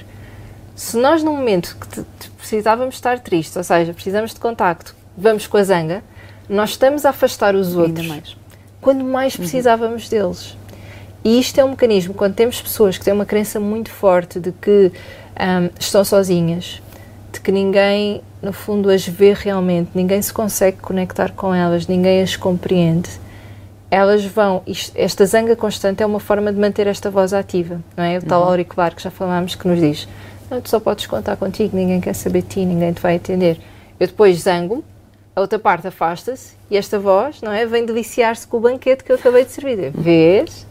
Se 0.76 0.98
nós, 0.98 1.24
num 1.24 1.38
momento 1.38 1.78
que 1.80 2.04
precisávamos 2.38 2.96
estar 2.96 3.20
tristes, 3.20 3.56
ou 3.56 3.64
seja, 3.64 3.94
precisamos 3.94 4.34
de 4.34 4.40
contacto, 4.42 4.94
vamos 5.18 5.48
com 5.48 5.56
a 5.56 5.64
zanga, 5.64 6.04
nós 6.50 6.72
estamos 6.72 7.06
a 7.06 7.12
afastar 7.12 7.56
os 7.56 7.76
outros 7.76 8.06
mais. 8.06 8.38
quando 8.82 9.04
mais 9.04 9.34
uhum. 9.34 9.40
precisávamos 9.40 10.04
uhum. 10.04 10.10
deles. 10.10 10.58
E 11.24 11.40
isto 11.40 11.58
é 11.60 11.64
um 11.64 11.70
mecanismo, 11.70 12.14
quando 12.14 12.36
temos 12.36 12.62
pessoas 12.62 12.98
que 12.98 13.06
têm 13.06 13.14
uma 13.14 13.26
crença 13.26 13.60
muito 13.60 13.90
forte 13.90 14.40
de 14.40 14.52
que 14.52 14.92
um, 15.40 15.70
estão 15.80 16.04
sozinhas, 16.04 16.82
de 17.32 17.40
que 17.40 17.52
ninguém, 17.54 18.22
no 18.42 18.52
fundo, 18.52 18.90
as 18.90 19.08
vê 19.08 19.34
realmente, 19.34 19.92
ninguém 19.96 20.22
se 20.22 20.32
consegue 20.32 20.78
conectar 20.78 21.32
com 21.32 21.56
elas, 21.56 21.88
ninguém 21.88 22.22
as 22.22 22.36
compreende, 22.36 23.10
elas 23.90 24.26
vão. 24.26 24.62
Isto, 24.68 24.92
esta 24.94 25.26
zanga 25.26 25.56
constante 25.56 26.04
é 26.04 26.06
uma 26.06 26.20
forma 26.20 26.52
de 26.52 26.60
manter 26.60 26.86
esta 26.86 27.10
voz 27.10 27.34
ativa, 27.34 27.82
não 27.96 28.04
é? 28.04 28.18
O 28.18 28.22
tal 28.22 28.42
uhum. 28.42 28.50
auricular 28.50 28.94
que 28.94 29.02
já 29.02 29.10
falámos 29.10 29.56
que 29.56 29.68
nos 29.68 29.80
diz 29.80 30.08
não, 30.50 30.62
tu 30.62 30.70
só 30.70 30.80
podes 30.80 31.06
contar 31.06 31.36
contigo, 31.38 31.76
ninguém 31.76 32.00
quer 32.00 32.14
saber 32.14 32.42
de 32.42 32.48
ti, 32.48 32.66
ninguém 32.66 32.94
te 32.94 33.02
vai 33.02 33.16
atender. 33.16 33.60
Eu 34.00 34.08
depois 34.08 34.42
zango, 34.42 34.84
a 35.36 35.42
outra 35.42 35.60
parte 35.60 35.88
afasta-se 35.88 36.54
e 36.70 36.78
esta 36.78 37.00
voz, 37.00 37.42
não 37.42 37.52
é, 37.52 37.66
vem 37.66 37.86
deliciar-se 37.86 38.46
com 38.48 38.58
o 38.58 38.60
banquete 38.60 39.04
que 39.04 39.12
eu 39.12 39.16
acabei 39.16 39.46
de 39.46 39.52
servir. 39.52 39.92
Vês? 39.92 40.66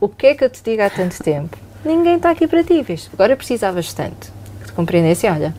O 0.00 0.08
que 0.08 0.28
é 0.28 0.34
que 0.34 0.44
eu 0.44 0.50
te 0.50 0.62
digo 0.62 0.82
há 0.82 0.90
tanto 0.90 1.22
tempo? 1.22 1.56
Ninguém 1.84 2.16
está 2.16 2.30
aqui 2.30 2.46
para 2.46 2.62
ti, 2.62 2.82
vês? 2.82 3.10
Agora 3.12 3.36
precisavas 3.36 3.92
tanto 3.92 4.32
que 4.60 4.66
te 4.66 4.72
compreendesse, 4.72 5.26
olha, 5.26 5.54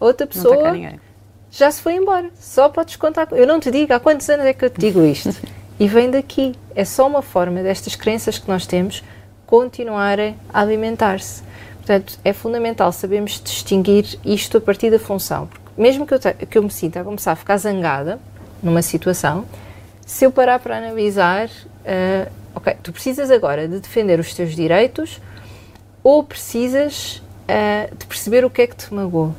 outra 0.00 0.26
pessoa 0.26 0.74
já 1.50 1.70
se 1.70 1.80
foi 1.80 1.94
embora, 1.94 2.30
só 2.34 2.68
podes 2.68 2.96
contar. 2.96 3.28
Eu 3.30 3.46
não 3.46 3.60
te 3.60 3.70
digo 3.70 3.92
há 3.92 4.00
quantos 4.00 4.28
anos 4.28 4.44
é 4.44 4.52
que 4.52 4.64
eu 4.64 4.70
te 4.70 4.80
digo 4.80 5.04
isto. 5.04 5.30
e 5.78 5.88
vem 5.88 6.10
daqui. 6.10 6.54
É 6.74 6.84
só 6.84 7.06
uma 7.06 7.22
forma 7.22 7.62
destas 7.62 7.94
crenças 7.94 8.38
que 8.38 8.48
nós 8.48 8.66
temos 8.66 9.02
continuarem 9.46 10.36
a 10.52 10.60
alimentar-se. 10.60 11.42
Portanto, 11.84 12.18
é 12.24 12.32
fundamental 12.32 12.90
sabermos 12.92 13.42
distinguir 13.44 14.18
isto 14.24 14.56
a 14.56 14.60
partir 14.60 14.90
da 14.90 14.98
função. 14.98 15.46
Porque 15.46 15.82
mesmo 15.82 16.06
que 16.06 16.14
eu, 16.14 16.18
te, 16.18 16.32
que 16.32 16.56
eu 16.56 16.62
me 16.62 16.70
sinta 16.70 17.02
a 17.02 17.04
começar 17.04 17.32
a 17.32 17.36
ficar 17.36 17.58
zangada 17.58 18.18
numa 18.62 18.80
situação, 18.80 19.44
se 20.06 20.24
eu 20.24 20.32
parar 20.32 20.58
para 20.60 20.78
analisar, 20.78 21.46
uh, 21.48 22.32
ok, 22.54 22.74
tu 22.82 22.90
precisas 22.90 23.30
agora 23.30 23.68
de 23.68 23.80
defender 23.80 24.18
os 24.18 24.32
teus 24.32 24.56
direitos 24.56 25.20
ou 26.02 26.24
precisas 26.24 27.22
uh, 27.42 27.94
de 27.94 28.06
perceber 28.06 28.46
o 28.46 28.50
que 28.50 28.62
é 28.62 28.66
que 28.66 28.76
te 28.76 28.92
magoou. 28.92 29.34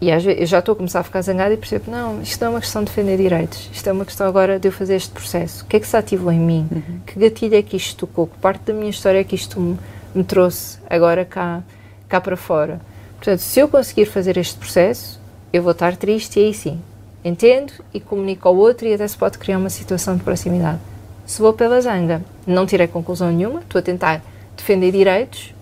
E 0.00 0.10
às 0.10 0.24
vezes 0.24 0.40
eu 0.40 0.46
já 0.46 0.60
estou 0.60 0.72
a 0.72 0.76
começar 0.76 1.00
a 1.00 1.04
ficar 1.04 1.20
zangada 1.20 1.52
e 1.52 1.58
percebo, 1.58 1.90
não, 1.90 2.22
isto 2.22 2.40
não 2.40 2.48
é 2.48 2.50
uma 2.54 2.60
questão 2.60 2.82
de 2.82 2.88
defender 2.88 3.18
direitos, 3.18 3.68
isto 3.70 3.86
é 3.86 3.92
uma 3.92 4.06
questão 4.06 4.26
agora 4.26 4.58
de 4.58 4.68
eu 4.68 4.72
fazer 4.72 4.96
este 4.96 5.10
processo. 5.10 5.64
O 5.64 5.66
que 5.66 5.76
é 5.76 5.80
que 5.80 5.86
se 5.86 5.96
ativou 5.98 6.32
em 6.32 6.40
mim? 6.40 6.66
Uhum. 6.72 7.00
Que 7.06 7.18
gatilho 7.18 7.56
é 7.56 7.62
que 7.62 7.76
isto 7.76 8.06
tocou? 8.06 8.26
Que 8.26 8.38
parte 8.38 8.62
da 8.64 8.72
minha 8.72 8.88
história 8.88 9.18
é 9.18 9.24
que 9.24 9.34
isto 9.34 9.60
me 9.60 9.78
me 10.14 10.24
trouxe 10.24 10.78
agora 10.88 11.24
cá, 11.24 11.62
cá 12.08 12.20
para 12.20 12.36
fora. 12.36 12.80
Portanto, 13.16 13.40
se 13.40 13.58
eu 13.58 13.68
conseguir 13.68 14.06
fazer 14.06 14.36
este 14.36 14.56
processo, 14.56 15.20
eu 15.52 15.62
vou 15.62 15.72
estar 15.72 15.96
triste 15.96 16.38
e 16.38 16.44
aí 16.44 16.54
sim, 16.54 16.80
entendo 17.24 17.72
e 17.92 18.00
comunico 18.00 18.46
ao 18.48 18.56
outro 18.56 18.86
e 18.86 18.94
até 18.94 19.06
se 19.06 19.16
pode 19.16 19.38
criar 19.38 19.58
uma 19.58 19.70
situação 19.70 20.16
de 20.16 20.22
proximidade. 20.22 20.78
Se 21.26 21.40
vou 21.40 21.52
pela 21.52 21.80
zanga, 21.80 22.22
não 22.46 22.66
tirei 22.66 22.86
conclusão 22.86 23.32
nenhuma, 23.32 23.60
estou 23.60 23.78
a 23.78 23.82
tentar 23.82 24.22
defender 24.56 24.92
direitos, 24.92 25.54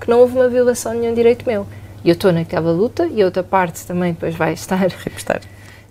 que 0.00 0.10
não 0.10 0.18
houve 0.18 0.34
uma 0.34 0.48
violação 0.48 0.92
de 0.92 0.98
nenhum 0.98 1.14
direito 1.14 1.46
meu. 1.46 1.66
E 2.02 2.08
eu 2.08 2.14
estou 2.14 2.32
naquela 2.32 2.72
luta 2.72 3.06
e 3.06 3.22
a 3.22 3.24
outra 3.24 3.42
parte 3.42 3.86
também 3.86 4.12
depois 4.12 4.34
vai 4.34 4.52
estar... 4.52 4.76
Repostar. 5.04 5.40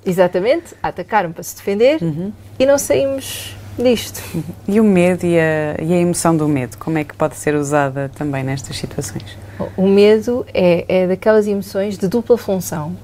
Exatamente, 0.06 0.76
a 0.84 0.90
atacar-me 0.90 1.34
para 1.34 1.44
se 1.44 1.56
defender 1.56 2.02
uhum. 2.02 2.34
e 2.60 2.66
não 2.66 2.78
saímos 2.78 3.56
disto. 3.78 4.22
E 4.68 4.80
o 4.80 4.84
medo 4.84 5.26
e 5.26 5.40
a, 5.40 5.76
e 5.82 5.94
a, 5.94 5.98
emoção 5.98 6.36
do 6.36 6.48
medo, 6.48 6.78
como 6.78 6.98
é 6.98 7.04
que 7.04 7.16
pode 7.16 7.36
ser 7.36 7.56
usada 7.56 8.12
também 8.16 8.44
nestas 8.44 8.78
situações? 8.78 9.38
O 9.78 9.88
medo 9.88 10.46
é, 10.54 10.86
é 10.88 11.08
daquelas 11.08 11.48
emoções 11.48 11.98
de 11.98 12.08
dupla 12.08 12.38
função 12.38 12.96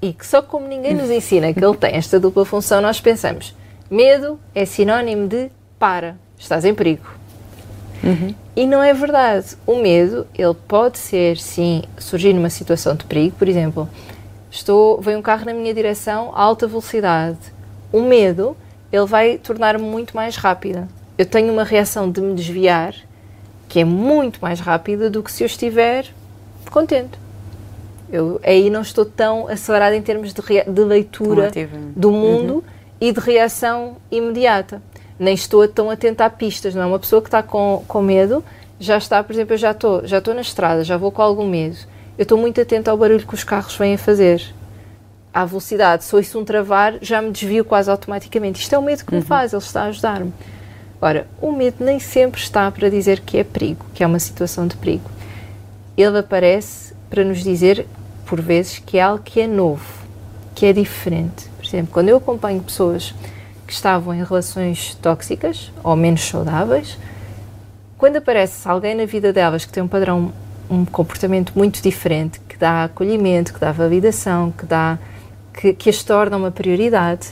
e 0.00 0.12
que 0.12 0.26
só 0.26 0.42
como 0.42 0.66
ninguém 0.66 0.94
nos 0.94 1.10
ensina 1.10 1.52
que 1.52 1.64
ele 1.64 1.76
tem 1.76 1.94
esta 1.94 2.20
dupla 2.20 2.44
função, 2.44 2.80
nós 2.80 3.00
pensamos 3.00 3.54
medo 3.90 4.38
é 4.54 4.64
sinónimo 4.64 5.28
de 5.28 5.50
para, 5.78 6.16
estás 6.38 6.64
em 6.64 6.74
perigo. 6.74 7.06
Uhum. 8.02 8.34
E 8.54 8.66
não 8.66 8.82
é 8.82 8.92
verdade. 8.92 9.56
O 9.66 9.76
medo, 9.76 10.26
ele 10.34 10.54
pode 10.66 10.98
ser, 10.98 11.38
sim, 11.38 11.82
surgir 11.98 12.32
numa 12.32 12.50
situação 12.50 12.94
de 12.94 13.04
perigo. 13.04 13.36
Por 13.36 13.48
exemplo, 13.48 13.88
estou, 14.50 15.00
vem 15.00 15.16
um 15.16 15.22
carro 15.22 15.44
na 15.44 15.54
minha 15.54 15.72
direção 15.72 16.32
a 16.34 16.42
alta 16.42 16.66
velocidade. 16.66 17.38
O 17.92 18.02
medo, 18.02 18.56
ele 18.92 19.06
vai 19.06 19.38
tornar-me 19.38 19.84
muito 19.84 20.14
mais 20.14 20.36
rápida. 20.36 20.88
Eu 21.18 21.26
tenho 21.26 21.52
uma 21.52 21.64
reação 21.64 22.10
de 22.10 22.20
me 22.20 22.34
desviar 22.34 22.94
que 23.68 23.80
é 23.80 23.84
muito 23.84 24.38
mais 24.40 24.60
rápida 24.60 25.10
do 25.10 25.22
que 25.22 25.32
se 25.32 25.42
eu 25.42 25.46
estiver 25.46 26.06
contente. 26.70 27.18
Eu 28.10 28.40
aí 28.44 28.70
não 28.70 28.82
estou 28.82 29.04
tão 29.04 29.48
acelerada 29.48 29.96
em 29.96 30.02
termos 30.02 30.32
de, 30.32 30.42
de 30.42 30.84
leitura 30.84 31.50
do 31.94 32.12
mundo 32.12 32.54
uhum. 32.54 32.62
e 33.00 33.12
de 33.12 33.18
reação 33.18 33.96
imediata. 34.10 34.80
Nem 35.18 35.34
estou 35.34 35.66
tão 35.66 35.90
atenta 35.90 36.24
a 36.24 36.30
pistas, 36.30 36.74
não 36.74 36.82
é? 36.82 36.86
Uma 36.86 36.98
pessoa 36.98 37.20
que 37.20 37.28
está 37.28 37.42
com, 37.42 37.82
com 37.88 38.02
medo 38.02 38.44
já 38.78 38.98
está, 38.98 39.24
por 39.24 39.32
exemplo, 39.32 39.54
eu 39.54 39.58
já 39.58 39.70
estou, 39.70 40.06
já 40.06 40.18
estou 40.18 40.34
na 40.34 40.42
estrada, 40.42 40.84
já 40.84 40.96
vou 40.96 41.10
com 41.10 41.22
algum 41.22 41.46
medo. 41.48 41.78
Eu 42.18 42.22
estou 42.22 42.38
muito 42.38 42.60
atenta 42.60 42.90
ao 42.90 42.96
barulho 42.96 43.26
que 43.26 43.34
os 43.34 43.42
carros 43.42 43.74
vêm 43.76 43.94
a 43.94 43.98
fazer. 43.98 44.42
À 45.36 45.44
velocidade, 45.44 46.02
se 46.02 46.16
ouço 46.16 46.40
um 46.40 46.46
travar, 46.46 46.94
já 47.02 47.20
me 47.20 47.30
desvio 47.30 47.62
quase 47.62 47.90
automaticamente. 47.90 48.62
Isto 48.62 48.74
é 48.74 48.78
o 48.78 48.82
medo 48.82 49.04
que 49.04 49.12
uhum. 49.12 49.20
me 49.20 49.22
faz, 49.22 49.52
ele 49.52 49.60
está 49.60 49.82
a 49.82 49.86
ajudar-me. 49.88 50.32
Ora, 50.98 51.26
o 51.42 51.52
medo 51.52 51.84
nem 51.84 52.00
sempre 52.00 52.40
está 52.40 52.70
para 52.70 52.88
dizer 52.88 53.20
que 53.20 53.36
é 53.36 53.44
perigo, 53.44 53.84
que 53.92 54.02
é 54.02 54.06
uma 54.06 54.18
situação 54.18 54.66
de 54.66 54.74
perigo. 54.76 55.10
Ele 55.94 56.20
aparece 56.20 56.94
para 57.10 57.22
nos 57.22 57.44
dizer, 57.44 57.86
por 58.24 58.40
vezes, 58.40 58.78
que 58.78 58.96
é 58.96 59.02
algo 59.02 59.22
que 59.22 59.38
é 59.38 59.46
novo, 59.46 59.84
que 60.54 60.64
é 60.64 60.72
diferente. 60.72 61.50
Por 61.58 61.66
exemplo, 61.66 61.92
quando 61.92 62.08
eu 62.08 62.16
acompanho 62.16 62.62
pessoas 62.62 63.14
que 63.66 63.74
estavam 63.74 64.14
em 64.14 64.24
relações 64.24 64.94
tóxicas 65.02 65.70
ou 65.84 65.94
menos 65.94 66.22
saudáveis, 66.22 66.96
quando 67.98 68.16
aparece 68.16 68.66
alguém 68.66 68.94
na 68.94 69.04
vida 69.04 69.34
delas 69.34 69.66
que 69.66 69.72
tem 69.72 69.82
um 69.82 69.88
padrão, 69.88 70.32
um 70.70 70.86
comportamento 70.86 71.52
muito 71.54 71.82
diferente, 71.82 72.40
que 72.48 72.56
dá 72.56 72.84
acolhimento, 72.84 73.52
que 73.52 73.60
dá 73.60 73.70
validação, 73.70 74.50
que 74.50 74.64
dá 74.64 74.98
que, 75.56 75.72
que 75.72 75.90
as 75.90 76.02
torna 76.02 76.36
uma 76.36 76.50
prioridade, 76.50 77.28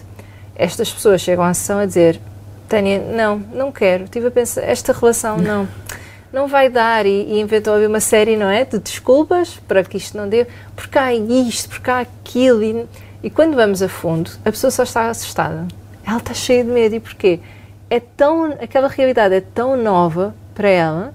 estas 0.57 0.91
pessoas 0.91 1.21
chegam 1.21 1.45
à 1.45 1.53
sessão 1.53 1.79
a 1.79 1.87
dizer 1.87 2.21
Tânia, 2.69 2.99
não, 2.99 3.39
não 3.39 3.71
quero. 3.71 4.09
Tive 4.09 4.29
a 4.29 4.31
pensar, 4.31 4.63
esta 4.63 4.93
relação 4.93 5.37
não, 5.37 5.69
não 6.33 6.49
vai 6.49 6.69
dar. 6.69 7.07
E, 7.07 7.35
e 7.35 7.41
inventou 7.41 7.77
uma 7.87 8.01
série, 8.01 8.37
não 8.37 8.49
é? 8.49 8.65
De 8.65 8.79
desculpas 8.79 9.61
para 9.69 9.85
que 9.85 9.97
isto 9.97 10.17
não 10.17 10.29
dê, 10.29 10.47
porque 10.75 10.99
há 10.99 11.13
isto, 11.15 11.69
porque 11.69 11.91
há 11.91 12.01
aquilo. 12.01 12.63
E, 12.63 12.87
e 13.23 13.31
quando 13.31 13.55
vamos 13.55 13.83
a 13.83 13.89
fundo, 13.89 14.31
a 14.45 14.51
pessoa 14.51 14.71
só 14.71 14.83
está 14.83 15.09
assustada. 15.09 15.67
Ela 16.07 16.19
está 16.19 16.35
cheia 16.35 16.65
de 16.65 16.71
medo. 16.71 16.95
E 16.95 17.01
porquê? 17.01 17.41
É 17.91 18.01
tão, 18.01 18.47
aquela 18.61 18.89
realidade 18.89 19.35
é 19.35 19.41
tão 19.41 19.77
nova 19.77 20.35
para 20.55 20.69
ela 20.69 21.15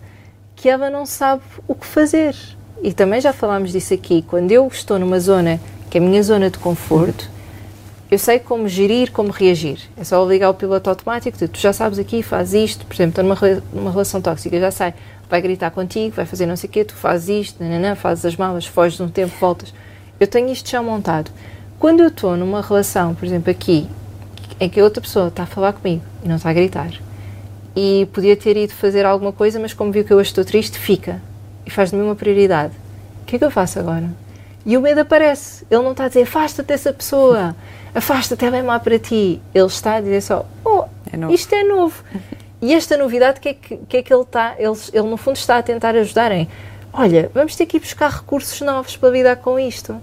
que 0.55 0.69
ela 0.69 0.89
não 0.89 1.05
sabe 1.05 1.41
o 1.67 1.73
que 1.73 1.85
fazer. 1.85 2.35
E 2.81 2.93
também 2.93 3.19
já 3.19 3.33
falámos 3.33 3.71
disso 3.71 3.93
aqui. 3.93 4.21
Quando 4.21 4.51
eu 4.51 4.67
estou 4.67 4.99
numa 4.99 5.19
zona 5.19 5.59
que 5.89 5.97
é 5.97 6.01
a 6.01 6.03
minha 6.03 6.21
zona 6.21 6.49
de 6.49 6.57
conforto, 6.57 7.29
eu 8.11 8.17
sei 8.17 8.39
como 8.39 8.67
gerir, 8.67 9.11
como 9.11 9.31
reagir. 9.31 9.79
É 9.95 10.03
só 10.03 10.23
ligar 10.25 10.49
o 10.49 10.53
piloto 10.53 10.89
automático, 10.89 11.37
de, 11.37 11.47
tu 11.47 11.59
já 11.59 11.71
sabes 11.71 11.99
aqui, 11.99 12.23
faz 12.23 12.53
isto, 12.53 12.85
por 12.85 12.95
exemplo, 12.95 13.21
estou 13.21 13.23
numa, 13.23 13.63
numa 13.71 13.91
relação 13.91 14.21
tóxica, 14.21 14.59
já 14.59 14.71
sei, 14.71 14.93
vai 15.29 15.41
gritar 15.41 15.69
contigo, 15.71 16.15
vai 16.15 16.25
fazer 16.25 16.45
não 16.45 16.55
sei 16.55 16.69
o 16.69 16.71
quê, 16.73 16.83
tu 16.83 16.95
fazes 16.95 17.47
isto, 17.47 17.63
nananã, 17.63 17.95
fazes 17.95 18.25
as 18.25 18.35
malas, 18.35 18.65
foges 18.65 18.99
um 18.99 19.07
tempo, 19.07 19.33
voltas. 19.39 19.73
Eu 20.19 20.27
tenho 20.27 20.51
isto 20.51 20.69
já 20.69 20.81
montado. 20.81 21.31
Quando 21.77 22.01
eu 22.01 22.07
estou 22.07 22.35
numa 22.35 22.61
relação, 22.61 23.13
por 23.13 23.25
exemplo, 23.25 23.51
aqui, 23.51 23.87
em 24.59 24.67
que 24.67 24.79
a 24.79 24.83
outra 24.83 25.01
pessoa 25.01 25.27
está 25.27 25.43
a 25.43 25.45
falar 25.45 25.73
comigo 25.73 26.03
e 26.23 26.27
não 26.27 26.35
está 26.35 26.49
a 26.49 26.53
gritar, 26.53 26.91
e 27.75 28.07
podia 28.11 28.35
ter 28.35 28.57
ido 28.57 28.73
fazer 28.73 29.05
alguma 29.05 29.31
coisa, 29.31 29.59
mas 29.59 29.73
como 29.73 29.91
viu 29.91 30.03
que 30.03 30.11
eu 30.11 30.19
estou 30.19 30.43
triste, 30.43 30.77
fica 30.77 31.21
e 31.65 31.69
faz 31.69 31.91
de 31.91 31.95
mim 31.95 32.03
uma 32.03 32.15
prioridade. 32.15 32.73
O 33.21 33.25
que 33.25 33.35
é 33.35 33.39
que 33.39 33.45
eu 33.45 33.51
faço 33.51 33.79
agora? 33.79 34.09
E 34.65 34.77
o 34.77 34.81
medo 34.81 35.01
aparece. 35.01 35.65
Ele 35.69 35.83
não 35.83 35.91
está 35.91 36.05
a 36.05 36.07
dizer 36.07 36.23
afasta-te 36.23 36.67
dessa 36.67 36.93
pessoa 36.93 37.55
afasta-te, 37.93 38.45
é 38.45 38.51
bem 38.51 38.63
má 38.63 38.79
para 38.79 38.99
ti. 38.99 39.41
Ele 39.53 39.65
está 39.65 39.95
a 39.95 40.01
dizer 40.01 40.21
só, 40.21 40.45
oh, 40.63 40.85
é 41.11 41.33
isto 41.33 41.53
é 41.53 41.63
novo. 41.63 42.03
E 42.61 42.73
esta 42.73 42.97
novidade, 42.97 43.39
que 43.39 43.49
é 43.49 43.53
que, 43.53 43.77
que, 43.77 43.97
é 43.97 44.03
que 44.03 44.13
ele 44.13 44.23
está, 44.23 44.55
ele, 44.57 44.77
ele 44.93 45.07
no 45.07 45.17
fundo 45.17 45.37
está 45.37 45.57
a 45.57 45.63
tentar 45.63 45.95
ajudar 45.95 46.31
em, 46.31 46.47
olha, 46.91 47.31
vamos 47.33 47.55
ter 47.55 47.65
que 47.65 47.77
ir 47.77 47.79
buscar 47.79 48.11
recursos 48.11 48.59
novos 48.61 48.97
para 48.97 49.09
lidar 49.09 49.37
com 49.37 49.57
isto. 49.57 49.99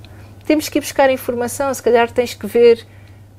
Temos 0.47 0.69
que 0.69 0.79
ir 0.79 0.81
buscar 0.81 1.11
informação, 1.11 1.73
se 1.75 1.83
calhar 1.83 2.11
tens 2.11 2.33
que 2.33 2.47
ver 2.47 2.87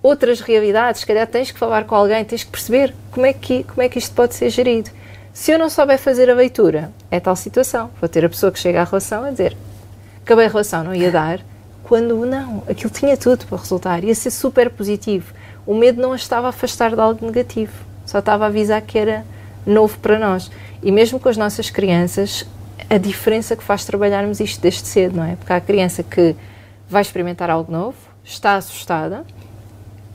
outras 0.03 0.39
realidades, 0.39 1.01
se 1.01 1.07
calhar 1.07 1.25
tens 1.25 1.51
que 1.51 1.57
falar 1.57 1.85
com 1.85 1.95
alguém, 1.95 2.23
tens 2.23 2.43
que 2.43 2.51
perceber 2.51 2.93
como 3.11 3.25
é 3.25 3.33
que, 3.33 3.63
como 3.63 3.81
é 3.81 3.89
que 3.89 3.97
isto 3.97 4.13
pode 4.13 4.35
ser 4.35 4.49
gerido. 4.49 4.91
Se 5.33 5.51
eu 5.51 5.59
não 5.59 5.69
souber 5.69 5.97
fazer 5.97 6.29
a 6.29 6.33
leitura, 6.33 6.91
é 7.09 7.19
tal 7.19 7.35
situação. 7.35 7.91
Vou 7.99 8.09
ter 8.09 8.25
a 8.25 8.29
pessoa 8.29 8.51
que 8.51 8.59
chega 8.59 8.81
à 8.81 8.83
relação 8.83 9.23
a 9.23 9.31
dizer 9.31 9.55
acabei 10.27 10.45
a 10.45 10.49
relação, 10.49 10.83
não 10.83 10.93
ia 10.93 11.09
dar, 11.09 11.39
quando 11.83 12.25
não, 12.25 12.61
aquilo 12.67 12.89
tinha 12.89 13.15
tudo 13.15 13.45
para 13.45 13.57
resultar, 13.57 14.03
ia 14.03 14.13
ser 14.13 14.29
super 14.29 14.69
positivo. 14.69 15.33
O 15.65 15.73
medo 15.73 16.01
não 16.01 16.13
estava 16.13 16.47
a 16.47 16.49
afastar 16.49 16.93
de 16.93 16.99
algo 16.99 17.25
negativo, 17.25 17.71
só 18.05 18.19
estava 18.19 18.43
a 18.43 18.47
avisar 18.47 18.81
que 18.81 18.99
era 18.99 19.25
novo 19.65 19.97
para 19.99 20.19
nós. 20.19 20.51
E 20.83 20.91
mesmo 20.91 21.17
com 21.17 21.29
as 21.29 21.37
nossas 21.37 21.69
crianças, 21.69 22.45
a 22.89 22.97
diferença 22.97 23.55
que 23.55 23.63
faz 23.63 23.85
trabalharmos 23.85 24.41
isto 24.41 24.61
desde 24.61 24.85
cedo, 24.85 25.15
não 25.15 25.23
é? 25.23 25.37
Porque 25.37 25.53
há 25.53 25.55
a 25.55 25.61
criança 25.61 26.03
que 26.03 26.35
vai 26.89 27.01
experimentar 27.01 27.49
algo 27.49 27.71
novo, 27.71 27.95
está 28.23 28.55
assustada, 28.55 29.25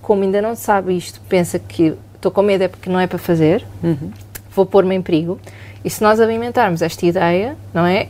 como 0.02 0.23
ainda 0.23 0.42
não 0.42 0.54
sabe 0.54 0.95
isto, 0.95 1.23
pensa 1.26 1.59
que 1.59 1.97
estou 2.14 2.31
com 2.31 2.42
medo 2.42 2.64
é 2.64 2.69
porque 2.69 2.90
não 2.90 3.00
é 3.00 3.07
para 3.07 3.19
fazer, 3.19 3.66
uhum. 3.83 4.11
vou 4.54 4.66
pôr-me 4.66 4.95
em 4.95 5.00
perigo. 5.00 5.40
E 5.83 5.88
se 5.88 6.02
nós 6.02 6.21
alimentarmos 6.21 6.83
esta 6.83 7.07
ideia, 7.07 7.57
não 7.73 7.87
é? 7.87 8.09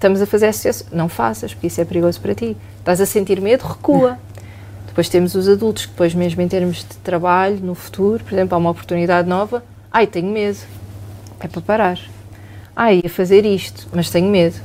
Estamos 0.00 0.22
a 0.22 0.24
fazer 0.24 0.46
essa. 0.46 0.86
Não 0.90 1.10
faças, 1.10 1.52
porque 1.52 1.66
isso 1.66 1.78
é 1.78 1.84
perigoso 1.84 2.18
para 2.22 2.34
ti. 2.34 2.56
Estás 2.78 3.02
a 3.02 3.06
sentir 3.06 3.38
medo? 3.38 3.66
Recua. 3.66 4.18
Depois 4.86 5.10
temos 5.10 5.34
os 5.34 5.46
adultos 5.46 5.84
que 5.84 5.90
depois 5.90 6.14
mesmo 6.14 6.40
em 6.40 6.48
termos 6.48 6.78
de 6.78 6.96
trabalho, 7.04 7.58
no 7.60 7.74
futuro, 7.74 8.24
por 8.24 8.32
exemplo, 8.32 8.54
há 8.54 8.58
uma 8.58 8.70
oportunidade 8.70 9.28
nova, 9.28 9.62
ai, 9.92 10.06
tenho 10.06 10.32
medo. 10.32 10.56
É 11.38 11.46
para 11.46 11.60
parar. 11.60 11.98
Ai, 12.74 13.02
ia 13.04 13.10
fazer 13.10 13.44
isto, 13.44 13.88
mas 13.92 14.08
tenho 14.08 14.30
medo. 14.30 14.56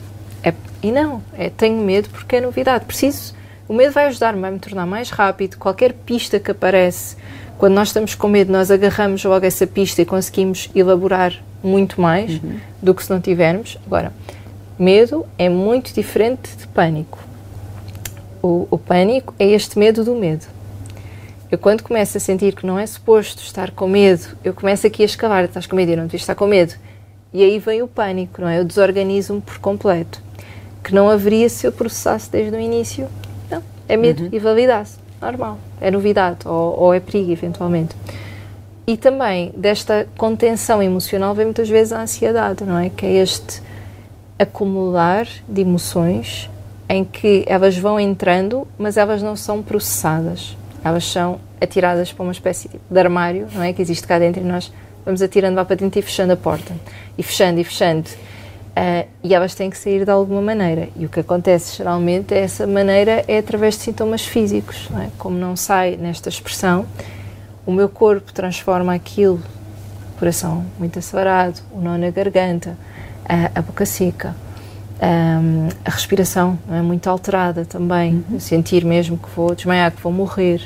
É, 0.42 0.54
e 0.82 0.90
não, 0.90 1.22
é 1.38 1.50
tenho 1.50 1.84
medo 1.84 2.10
porque 2.12 2.38
é 2.38 2.42
novidade. 2.42 2.86
Preciso. 2.86 3.36
O 3.68 3.74
medo 3.74 3.92
vai 3.92 4.06
ajudar-me, 4.06 4.40
vai 4.40 4.52
me 4.52 4.60
tornar 4.60 4.86
mais 4.86 5.10
rápido. 5.10 5.58
Qualquer 5.58 5.92
pista 5.92 6.40
que 6.40 6.52
aparece, 6.52 7.18
quando 7.58 7.74
nós 7.74 7.90
estamos 7.90 8.16
com 8.16 8.30
medo, 8.30 8.54
nós 8.54 8.72
agarramos 8.72 9.22
logo 9.26 9.46
essa 9.46 9.68
pista 9.68 10.02
e 10.02 10.06
conseguimos 10.06 10.70
elaborar 10.74 11.34
muito 11.62 12.00
mais 12.00 12.42
uhum. 12.42 12.58
do 12.82 12.96
que 12.96 13.04
se 13.04 13.10
não 13.12 13.20
tivermos. 13.20 13.78
Agora, 13.86 14.14
medo 14.78 15.26
é 15.38 15.50
muito 15.50 15.94
diferente 15.94 16.56
de 16.58 16.68
pânico 16.68 17.20
o, 18.46 18.68
o 18.70 18.78
pânico 18.78 19.34
é 19.40 19.48
este 19.48 19.80
medo 19.80 20.04
do 20.04 20.14
medo. 20.14 20.46
Eu, 21.52 21.58
quando 21.58 21.82
começo 21.82 22.16
a 22.18 22.20
sentir 22.20 22.54
que 22.54 22.66
não 22.66 22.78
é 22.78 22.86
suposto 22.86 23.42
estar 23.42 23.72
com 23.72 23.88
medo, 23.88 24.38
eu 24.44 24.54
começo 24.54 24.86
aqui 24.86 25.02
a 25.02 25.06
escalar: 25.06 25.46
estás 25.46 25.66
com 25.66 25.76
medo 25.76 25.92
e 25.92 25.96
não 25.96 26.04
devias 26.04 26.22
estar 26.22 26.36
com 26.36 26.46
medo. 26.46 26.76
E 27.34 27.44
aí 27.44 27.58
vem 27.58 27.82
o 27.82 27.88
pânico, 27.88 28.42
não 28.42 28.48
é? 28.48 28.60
Eu 28.60 28.64
desorganizo-me 28.64 29.42
por 29.42 29.58
completo. 29.58 30.22
Que 30.84 30.94
não 30.94 31.10
haveria 31.10 31.50
se 31.50 31.66
eu 31.66 31.72
processasse 31.72 32.30
desde 32.30 32.56
o 32.56 32.60
início. 32.60 33.08
Não, 33.50 33.64
é 33.90 33.98
medo 33.98 34.24
uhum. 34.24 34.30
e 34.32 34.38
validasse. 34.38 35.00
Normal, 35.20 35.58
é 35.82 35.90
novidade 35.90 36.48
ou, 36.48 36.80
ou 36.80 36.94
é 36.94 37.00
perigo, 37.00 37.32
eventualmente. 37.32 37.96
E 38.86 38.96
também 38.96 39.52
desta 39.58 40.08
contenção 40.16 40.84
emocional 40.84 41.34
vem 41.34 41.46
muitas 41.46 41.68
vezes 41.68 41.92
a 41.92 42.02
ansiedade, 42.02 42.64
não 42.64 42.78
é? 42.78 42.90
Que 42.90 43.08
é 43.08 43.14
este 43.24 43.62
acumular 44.38 45.28
de 45.48 45.62
emoções 45.62 46.50
em 46.88 47.04
que 47.04 47.44
elas 47.48 47.78
vão 47.78 48.00
entrando, 48.00 48.68
mas 48.78 48.98
elas 48.98 49.22
não 49.22 49.36
são 49.36 49.62
processadas. 49.64 50.56
Elas 50.84 51.06
são 51.06 51.40
atiradas 51.60 52.14
para 52.14 52.24
uma 52.24 52.32
espécie 52.32 52.70
de 52.90 53.00
armário, 53.00 53.48
não 53.54 53.64
é? 53.64 53.74
Que 53.74 53.82
existe 53.82 54.06
cá 54.06 54.20
dentro 54.20 54.42
e 54.42 54.46
nós 54.46 54.72
vamos 55.04 55.22
atirando 55.22 55.56
lá 55.56 55.66
para 55.66 55.76
dentro 55.76 56.00
e 56.00 56.02
fechando 56.02 56.34
a 56.34 56.38
porta. 56.38 56.76
E 57.18 57.24
fechando 57.24 57.60
e 57.60 57.64
fechando. 57.64 58.08
Uh, 58.10 59.08
e 59.24 59.34
elas 59.34 59.56
têm 59.56 59.70
que 59.70 59.78
sair 59.78 60.04
de 60.04 60.12
alguma 60.12 60.42
maneira. 60.42 60.90
E 60.96 61.06
o 61.06 61.10
que 61.10 61.22
acontece 61.22 61.78
geralmente 61.78 62.34
é 62.34 62.40
essa 62.40 62.68
maneira 62.68 63.24
é 63.28 63.38
através 63.38 63.76
de 63.76 63.82
sintomas 63.82 64.26
físicos. 64.26 64.90
Não 64.92 65.02
é? 65.02 65.10
Como 65.18 65.38
não 65.38 65.56
sai 65.56 65.96
nesta 65.96 66.30
expressão, 66.30 66.86
o 67.66 67.72
meu 67.72 67.90
corpo 67.90 68.32
transforma 68.32 68.94
aquilo, 68.94 69.42
coração 70.20 70.66
muito 70.78 71.00
acelerado, 71.00 71.62
o 71.72 71.80
nó 71.80 71.98
na 71.98 72.12
garganta, 72.12 72.78
a, 73.28 73.60
a 73.60 73.62
boca 73.62 73.86
seca, 73.86 74.36
um, 75.02 75.68
a 75.84 75.90
respiração 75.90 76.58
é 76.72 76.82
muito 76.82 77.10
alterada 77.10 77.66
também, 77.66 78.24
uhum. 78.30 78.40
sentir 78.40 78.86
mesmo 78.86 79.18
que 79.18 79.30
vou 79.36 79.54
desmaiar, 79.54 79.92
que 79.92 80.02
vou 80.02 80.12
morrer. 80.12 80.62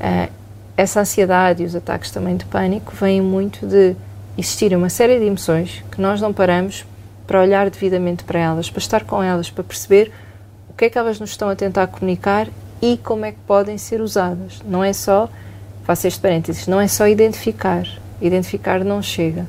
Uh, 0.00 0.32
essa 0.76 1.00
ansiedade 1.00 1.62
e 1.62 1.66
os 1.66 1.74
ataques 1.74 2.10
também 2.10 2.36
de 2.36 2.44
pânico 2.44 2.92
vêm 2.94 3.20
muito 3.20 3.66
de 3.66 3.96
existir 4.36 4.74
uma 4.76 4.90
série 4.90 5.18
de 5.18 5.24
emoções 5.24 5.82
que 5.90 6.00
nós 6.00 6.20
não 6.20 6.32
paramos 6.32 6.84
para 7.26 7.40
olhar 7.40 7.68
devidamente 7.70 8.24
para 8.24 8.38
elas, 8.38 8.70
para 8.70 8.78
estar 8.78 9.04
com 9.04 9.22
elas, 9.22 9.50
para 9.50 9.64
perceber 9.64 10.12
o 10.68 10.74
que 10.74 10.84
é 10.84 10.90
que 10.90 10.98
elas 10.98 11.18
nos 11.18 11.30
estão 11.30 11.48
a 11.48 11.56
tentar 11.56 11.86
comunicar 11.86 12.46
e 12.80 12.98
como 12.98 13.24
é 13.24 13.32
que 13.32 13.38
podem 13.46 13.78
ser 13.78 14.00
usadas. 14.00 14.60
Não 14.66 14.84
é 14.84 14.92
só, 14.92 15.28
faço 15.84 16.06
este 16.06 16.20
parênteses, 16.20 16.66
não 16.66 16.80
é 16.80 16.86
só 16.86 17.06
identificar. 17.08 17.86
Identificar 18.20 18.84
não 18.84 19.02
chega. 19.02 19.46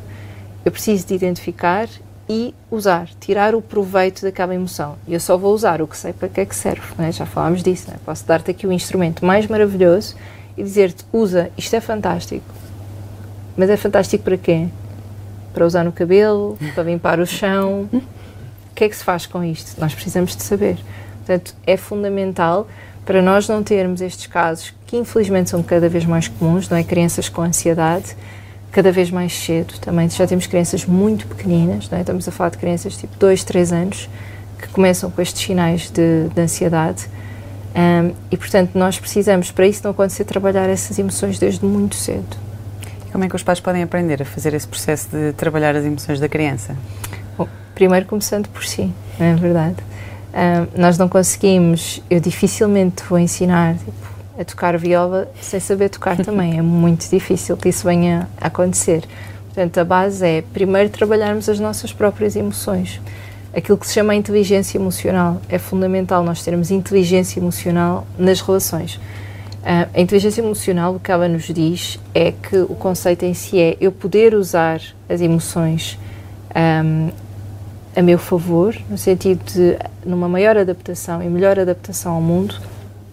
Eu 0.63 0.71
preciso 0.71 1.07
de 1.07 1.13
identificar 1.13 1.87
e 2.29 2.53
usar, 2.69 3.07
tirar 3.19 3.55
o 3.55 3.61
proveito 3.61 4.21
daquela 4.21 4.53
emoção. 4.53 4.95
E 5.07 5.13
eu 5.13 5.19
só 5.19 5.37
vou 5.37 5.53
usar 5.53 5.81
o 5.81 5.87
que 5.87 5.97
sei 5.97 6.13
para 6.13 6.27
que 6.27 6.41
é 6.41 6.45
que 6.45 6.55
serve. 6.55 6.81
É? 6.99 7.11
Já 7.11 7.25
falámos 7.25 7.63
disso. 7.63 7.89
É? 7.91 7.97
Posso 8.05 8.25
dar-te 8.25 8.51
aqui 8.51 8.67
o 8.67 8.71
instrumento 8.71 9.25
mais 9.25 9.47
maravilhoso 9.47 10.15
e 10.57 10.63
dizer-te: 10.63 11.05
usa, 11.13 11.49
isto 11.57 11.75
é 11.75 11.81
fantástico. 11.81 12.45
Mas 13.55 13.69
é 13.69 13.77
fantástico 13.77 14.23
para 14.23 14.37
quê? 14.37 14.67
para 15.57 15.65
usar 15.65 15.83
no 15.83 15.91
cabelo, 15.91 16.55
para 16.75 16.83
limpar 16.83 17.19
o 17.19 17.25
chão. 17.25 17.89
O 17.91 18.75
que 18.75 18.83
é 18.83 18.89
que 18.89 18.95
se 18.95 19.03
faz 19.03 19.25
com 19.25 19.43
isto? 19.43 19.81
Nós 19.81 19.91
precisamos 19.91 20.35
de 20.35 20.43
saber. 20.43 20.77
Portanto, 21.25 21.55
é 21.65 21.75
fundamental 21.75 22.67
para 23.03 23.23
nós 23.23 23.49
não 23.49 23.63
termos 23.63 23.99
estes 23.99 24.27
casos 24.27 24.71
que 24.85 24.95
infelizmente 24.95 25.49
são 25.49 25.63
cada 25.63 25.89
vez 25.89 26.05
mais 26.05 26.27
comuns, 26.27 26.69
não 26.69 26.77
é? 26.77 26.83
Crianças 26.83 27.27
com 27.27 27.41
ansiedade, 27.41 28.15
cada 28.71 28.91
vez 28.91 29.09
mais 29.09 29.33
cedo. 29.33 29.73
Também 29.79 30.09
já 30.09 30.27
temos 30.27 30.47
crianças 30.47 30.85
muito 30.85 31.27
pequeninas, 31.27 31.89
não 31.89 31.97
é? 31.97 32.01
Estamos 32.01 32.27
a 32.27 32.31
falar 32.31 32.49
de 32.49 32.57
crianças 32.57 32.95
tipo 32.97 33.17
2, 33.17 33.43
3 33.43 33.73
anos 33.73 34.09
que 34.59 34.67
começam 34.69 35.09
com 35.11 35.21
estes 35.21 35.41
sinais 35.41 35.89
de, 35.89 36.29
de 36.33 36.41
ansiedade. 36.41 37.07
Um, 37.75 38.13
e 38.31 38.37
portanto, 38.37 38.71
nós 38.73 38.99
precisamos, 38.99 39.51
para 39.51 39.67
isso 39.67 39.81
não 39.83 39.91
acontecer, 39.91 40.23
trabalhar 40.23 40.67
essas 40.69 40.97
emoções 40.97 41.37
desde 41.37 41.63
muito 41.63 41.95
cedo. 41.95 42.37
Como 43.11 43.23
é 43.23 43.29
que 43.29 43.35
os 43.35 43.43
pais 43.43 43.59
podem 43.59 43.83
aprender 43.83 44.21
a 44.21 44.25
fazer 44.25 44.53
esse 44.53 44.67
processo 44.67 45.09
de 45.09 45.33
trabalhar 45.33 45.75
as 45.75 45.85
emoções 45.85 46.19
da 46.19 46.27
criança? 46.27 46.75
Bom, 47.37 47.47
primeiro 47.75 48.05
começando 48.05 48.47
por 48.49 48.65
si, 48.65 48.91
não 49.19 49.27
é 49.27 49.35
verdade? 49.35 49.77
Uh, 50.33 50.79
nós 50.79 50.97
não 50.97 51.07
conseguimos, 51.07 52.01
eu 52.09 52.19
dificilmente 52.19 53.03
vou 53.07 53.17
ensinar 53.17 53.75
tipo, 53.75 54.16
a 54.37 54.45
tocar 54.45 54.77
viola 54.77 55.27
sem 55.41 55.59
saber 55.59 55.89
tocar 55.89 56.17
também. 56.17 56.57
É 56.57 56.61
muito 56.61 57.09
difícil 57.09 57.57
que 57.57 57.69
isso 57.69 57.85
venha 57.85 58.29
a 58.39 58.47
acontecer. 58.47 59.03
Portanto, 59.45 59.77
a 59.79 59.83
base 59.83 60.25
é 60.25 60.43
primeiro 60.53 60.89
trabalharmos 60.89 61.49
as 61.49 61.59
nossas 61.59 61.91
próprias 61.91 62.35
emoções. 62.35 63.01
Aquilo 63.55 63.77
que 63.77 63.87
se 63.87 63.93
chama 63.93 64.13
inteligência 64.13 64.77
emocional. 64.77 65.41
É 65.49 65.57
fundamental 65.57 66.23
nós 66.23 66.43
termos 66.43 66.69
inteligência 66.69 67.39
emocional 67.39 68.05
nas 68.17 68.39
relações. 68.39 68.95
Uh, 68.95 69.89
a 69.93 69.99
inteligência 69.99 70.41
emocional, 70.41 70.95
o 70.95 70.99
que 70.99 71.11
ela 71.11 71.27
nos 71.27 71.45
diz 71.45 71.99
é 72.13 72.31
que 72.31 72.57
o 72.57 72.75
conceito 72.75 73.23
em 73.25 73.33
si 73.33 73.59
é 73.59 73.75
eu 73.81 73.91
poder 73.91 74.35
usar 74.35 74.79
as 75.09 75.19
emoções 75.19 75.97
um, 76.55 77.09
a 77.95 78.01
meu 78.01 78.19
favor, 78.19 78.75
no 78.87 78.97
sentido 78.97 79.43
de, 79.43 79.75
numa 80.05 80.29
maior 80.29 80.55
adaptação 80.55 81.21
e 81.23 81.27
melhor 81.27 81.59
adaptação 81.59 82.13
ao 82.13 82.21
mundo, 82.21 82.55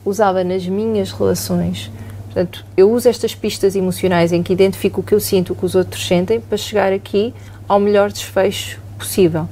usá-la 0.04 0.44
nas 0.44 0.66
minhas 0.66 1.12
relações. 1.12 1.90
Portanto, 2.26 2.64
eu 2.76 2.90
uso 2.90 3.08
estas 3.08 3.34
pistas 3.34 3.76
emocionais 3.76 4.32
em 4.32 4.42
que 4.42 4.52
identifico 4.52 5.00
o 5.00 5.04
que 5.04 5.14
eu 5.14 5.20
sinto, 5.20 5.52
o 5.52 5.56
que 5.56 5.64
os 5.64 5.74
outros 5.74 6.06
sentem, 6.06 6.40
para 6.40 6.58
chegar 6.58 6.92
aqui 6.92 7.32
ao 7.68 7.78
melhor 7.78 8.10
desfecho 8.10 8.80
possível. 8.98 9.48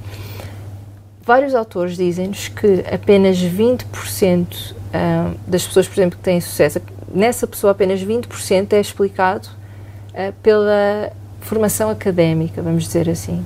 Vários 1.24 1.54
autores 1.54 1.96
dizem-nos 1.96 2.48
que 2.48 2.84
apenas 2.92 3.38
20% 3.38 4.72
uh, 4.72 5.38
das 5.46 5.64
pessoas, 5.64 5.86
por 5.86 6.00
exemplo, 6.00 6.18
que 6.18 6.24
têm 6.24 6.40
sucesso, 6.40 6.80
nessa 7.14 7.46
pessoa 7.46 7.70
apenas 7.70 8.02
20% 8.02 8.72
é 8.72 8.80
explicado 8.80 9.48
uh, 9.48 10.32
pela 10.42 11.12
formação 11.40 11.88
académica, 11.88 12.60
vamos 12.60 12.84
dizer 12.84 13.08
assim. 13.08 13.44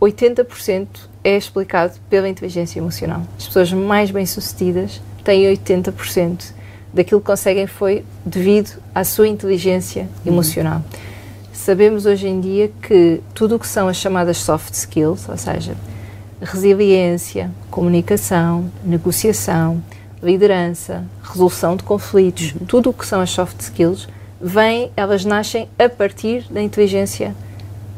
80% 0.00 0.86
é 1.24 1.36
explicado 1.36 1.94
pela 2.10 2.28
inteligência 2.28 2.78
emocional. 2.78 3.22
As 3.38 3.46
pessoas 3.46 3.72
mais 3.72 4.10
bem-sucedidas 4.10 5.00
têm 5.26 5.42
80% 5.52 6.52
daquilo 6.94 7.20
que 7.20 7.26
conseguem 7.26 7.66
foi 7.66 8.04
devido 8.24 8.80
à 8.94 9.02
sua 9.02 9.26
inteligência 9.26 10.02
uhum. 10.24 10.32
emocional. 10.32 10.82
Sabemos 11.52 12.06
hoje 12.06 12.28
em 12.28 12.40
dia 12.40 12.70
que 12.80 13.20
tudo 13.34 13.56
o 13.56 13.58
que 13.58 13.66
são 13.66 13.88
as 13.88 13.96
chamadas 13.96 14.36
soft 14.36 14.72
skills, 14.72 15.28
ou 15.28 15.36
seja, 15.36 15.74
resiliência, 16.40 17.50
comunicação, 17.70 18.70
negociação, 18.84 19.82
liderança, 20.22 21.04
resolução 21.22 21.74
de 21.74 21.82
conflitos, 21.82 22.52
uhum. 22.52 22.66
tudo 22.66 22.90
o 22.90 22.92
que 22.92 23.04
são 23.04 23.20
as 23.20 23.30
soft 23.30 23.60
skills, 23.60 24.06
vem, 24.40 24.92
elas 24.96 25.24
nascem 25.24 25.68
a 25.76 25.88
partir 25.88 26.46
da 26.50 26.62
inteligência 26.62 27.34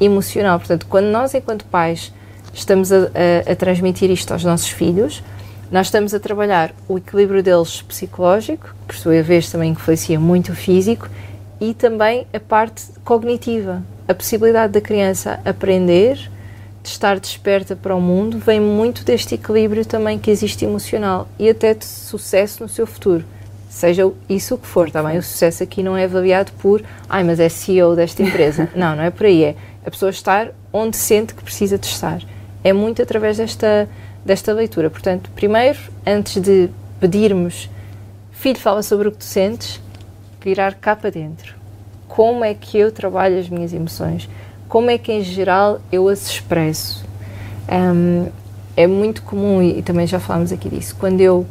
emocional. 0.01 0.59
Portanto, 0.59 0.87
quando 0.89 1.07
nós, 1.07 1.35
enquanto 1.35 1.67
pais, 1.67 2.11
estamos 2.55 2.91
a, 2.91 2.97
a, 2.97 3.53
a 3.53 3.57
transmitir 3.57 4.11
isto 4.11 4.33
aos 4.33 4.45
nossos 4.45 4.71
filhos, 4.71 5.23
nós 5.71 5.89
estamos 5.89 6.15
a 6.15 6.21
trabalhar 6.21 6.75
o 6.89 6.99
equilíbrio 6.99 7.43
deles 7.43 7.83
psicológico, 7.83 8.75
por 8.87 8.97
sua 8.97 9.23
vez 9.23 9.51
também 9.51 9.73
influencia 9.73 10.19
muito 10.19 10.53
o 10.53 10.55
físico, 10.55 11.09
e 11.61 11.75
também 11.75 12.27
a 12.33 12.41
parte 12.41 12.85
cognitiva, 13.05 13.83
a 14.07 14.15
possibilidade 14.15 14.73
da 14.73 14.81
criança 14.81 15.41
aprender, 15.45 16.31
de 16.83 16.89
estar 16.89 17.19
desperta 17.19 17.77
para 17.77 17.95
o 17.95 18.01
mundo 18.01 18.39
vem 18.39 18.61
muito 18.61 19.05
deste 19.05 19.35
equilíbrio 19.35 19.85
também 19.85 20.19
que 20.19 20.31
existe 20.31 20.65
emocional 20.65 21.29
e 21.39 21.49
até 21.49 21.75
de 21.75 21.85
sucesso 21.85 22.63
no 22.63 22.69
seu 22.69 22.87
futuro. 22.87 23.25
Seja 23.69 24.11
isso 24.29 24.55
o 24.55 24.59
que 24.59 24.67
for, 24.67 24.91
tá 24.91 25.03
bem? 25.03 25.19
O 25.19 25.23
sucesso 25.23 25.63
aqui 25.63 25.83
não 25.83 25.97
é 25.97 26.05
avaliado 26.05 26.51
por, 26.53 26.83
ai, 27.09 27.23
mas 27.23 27.39
é 27.39 27.49
CEO 27.49 27.95
desta 27.95 28.23
empresa. 28.23 28.71
não, 28.75 28.97
não 28.97 29.03
é 29.03 29.11
por 29.11 29.27
aí. 29.27 29.45
É 29.45 29.57
a 29.85 29.91
pessoa 29.91 30.11
estar 30.11 30.49
onde 30.73 30.97
sente 30.97 31.35
que 31.35 31.43
precisa 31.43 31.77
de 31.77 31.87
estar. 31.87 32.23
É 32.65 32.73
muito 32.73 33.03
através 33.03 33.37
desta, 33.37 33.89
desta 34.25 34.53
leitura. 34.53 34.91
Portanto, 34.91 35.31
primeiro, 35.35 35.79
antes 36.07 36.41
de 36.41 36.69
pedirmos, 37.01 37.69
filho, 38.33 38.59
fala 38.59 38.83
sobre 38.83 39.09
o 39.09 39.13
que 39.13 39.19
tu 39.19 39.25
sentes, 39.25 39.81
virar 40.41 40.75
cá 40.75 40.95
para 40.95 41.11
dentro. 41.11 41.55
Como 42.07 42.45
é 42.45 42.55
que 42.55 42.79
eu 42.79 42.91
trabalho 42.91 43.39
as 43.39 43.49
minhas 43.49 43.73
emoções? 43.73 44.29
como 44.69 44.91
é 44.91 44.99
que 44.99 45.11
em 45.11 45.23
geral 45.23 45.81
eu 45.91 46.09
as 46.09 46.31
expresso. 46.31 47.05
Um, 47.71 48.29
é 48.77 48.87
muito 48.87 49.23
comum, 49.23 49.61
e 49.61 49.83
também 49.83 50.07
já 50.07 50.21
falámos 50.21 50.53
aqui 50.53 50.69
disso, 50.69 50.95
quando 50.97 51.21
eu 51.21 51.45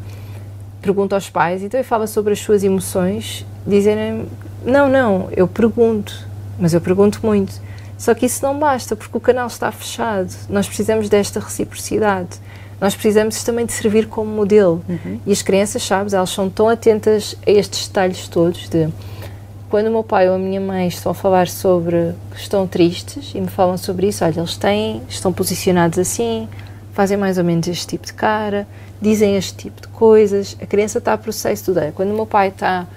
pergunto 0.81 1.13
aos 1.13 1.29
pais, 1.29 1.61
então 1.61 1.77
eu 1.77 1.83
falo 1.83 2.07
sobre 2.07 2.31
as 2.31 2.39
suas 2.39 2.63
emoções, 2.63 3.45
dizem 3.65 4.25
não, 4.63 4.87
não, 4.87 5.27
eu 5.35 5.45
pergunto, 5.45 6.25
mas 6.57 6.73
eu 6.73 6.79
pergunto 6.79 7.19
muito. 7.23 7.59
Só 7.97 8.13
que 8.13 8.25
isso 8.25 8.45
não 8.45 8.57
basta, 8.57 8.95
porque 8.95 9.17
o 9.17 9.19
canal 9.21 9.47
está 9.47 9.71
fechado. 9.71 10.31
Nós 10.49 10.67
precisamos 10.67 11.09
desta 11.09 11.39
reciprocidade. 11.39 12.39
Nós 12.79 12.93
precisamos 12.93 13.43
também 13.43 13.65
de 13.65 13.73
servir 13.73 14.07
como 14.07 14.29
modelo. 14.29 14.83
Uhum. 14.87 15.19
E 15.25 15.31
as 15.31 15.41
crianças, 15.41 15.81
sabes, 15.81 16.13
elas 16.13 16.29
são 16.29 16.49
tão 16.49 16.69
atentas 16.69 17.35
a 17.45 17.49
estes 17.49 17.87
detalhes 17.87 18.27
todos 18.27 18.69
de 18.69 18.87
quando 19.69 19.87
o 19.87 19.91
meu 19.91 20.03
pai 20.03 20.29
ou 20.29 20.35
a 20.35 20.39
minha 20.39 20.61
mãe 20.61 20.87
estão 20.87 21.11
a 21.11 21.15
falar 21.15 21.49
sobre 21.49 22.13
estão 22.33 22.65
tristes 22.65 23.33
e 23.35 23.41
me 23.41 23.47
falam 23.47 23.77
sobre 23.77 24.07
isso, 24.07 24.23
olha, 24.23 24.39
eles 24.39 24.55
têm, 24.55 25.01
estão 25.09 25.33
posicionados 25.33 25.99
assim, 25.99 26.47
fazem 26.93 27.17
mais 27.17 27.37
ou 27.37 27.43
menos 27.43 27.67
este 27.67 27.85
tipo 27.85 28.05
de 28.05 28.13
cara, 28.13 28.65
dizem 29.01 29.35
este 29.35 29.55
tipo 29.55 29.81
de 29.81 29.87
coisas, 29.89 30.55
a 30.61 30.65
criança 30.65 30.99
está 30.99 31.13
a 31.13 31.17
processo 31.17 31.65
tudo. 31.65 31.81
Quando 31.93 32.11
o 32.11 32.13
meu 32.13 32.25
pai 32.25 32.47
está 32.47 32.87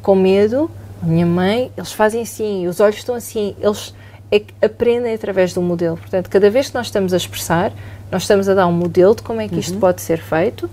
com 0.00 0.14
medo, 0.14 0.70
a 1.02 1.06
minha 1.06 1.26
mãe, 1.26 1.72
eles 1.76 1.92
fazem 1.92 2.22
assim, 2.22 2.68
os 2.68 2.78
olhos 2.78 2.98
estão 2.98 3.16
assim, 3.16 3.56
eles 3.60 3.92
é 4.32 4.42
aprendem 4.64 5.14
através 5.14 5.52
do 5.52 5.60
modelo. 5.60 5.96
Portanto, 5.96 6.30
cada 6.30 6.48
vez 6.50 6.70
que 6.70 6.74
nós 6.74 6.86
estamos 6.86 7.12
a 7.12 7.16
expressar, 7.16 7.72
nós 8.10 8.22
estamos 8.22 8.48
a 8.48 8.54
dar 8.54 8.66
um 8.66 8.72
modelo 8.72 9.14
de 9.14 9.22
como 9.22 9.40
é 9.40 9.48
que 9.48 9.60
isto 9.60 9.74
uhum. 9.74 9.80
pode 9.80 10.00
ser 10.00 10.18
feito 10.18 10.68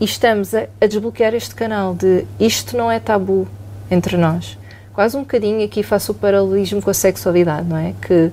e 0.00 0.04
estamos 0.04 0.54
a, 0.54 0.66
a 0.80 0.86
desbloquear 0.86 1.34
este 1.34 1.54
canal 1.54 1.94
de 1.94 2.24
isto 2.40 2.76
não 2.76 2.90
é 2.90 2.98
tabu 2.98 3.46
entre 3.90 4.16
nós 4.16 4.56
quase 4.94 5.16
um 5.16 5.20
bocadinho 5.20 5.62
aqui 5.64 5.82
faço 5.82 6.12
o 6.12 6.14
paralelismo 6.14 6.80
com 6.80 6.88
a 6.88 6.94
sexualidade, 6.94 7.68
não 7.68 7.76
é? 7.76 7.94
Que 8.00 8.30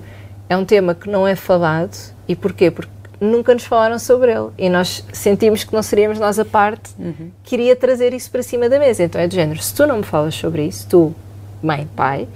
é 0.47 0.55
um 0.55 0.63
tema 0.63 0.93
que 0.93 1.09
não 1.09 1.27
é 1.27 1.35
falado 1.35 1.97
e 2.27 2.35
porquê? 2.35 2.69
Porque 2.69 2.91
nunca 3.19 3.53
nos 3.53 3.65
falaram 3.65 3.99
sobre 3.99 4.31
ele 4.31 4.49
e 4.57 4.69
nós 4.69 5.03
sentimos 5.11 5.63
que 5.63 5.73
não 5.73 5.83
seríamos 5.83 6.19
nós 6.19 6.39
a 6.39 6.45
parte 6.45 6.91
uhum. 6.97 7.31
que 7.43 7.55
iria 7.55 7.75
trazer 7.75 8.13
isso 8.13 8.29
para 8.31 8.43
cima 8.43 8.69
da 8.69 8.79
mesa. 8.79 9.03
Então 9.03 9.19
é 9.19 9.27
de 9.27 9.35
género, 9.35 9.61
se 9.61 9.73
tu 9.73 9.85
não 9.85 9.97
me 9.97 10.03
falas 10.03 10.35
sobre 10.35 10.65
isso, 10.65 10.87
tu, 10.87 11.15
mãe, 11.61 11.87
pai, 11.95 12.27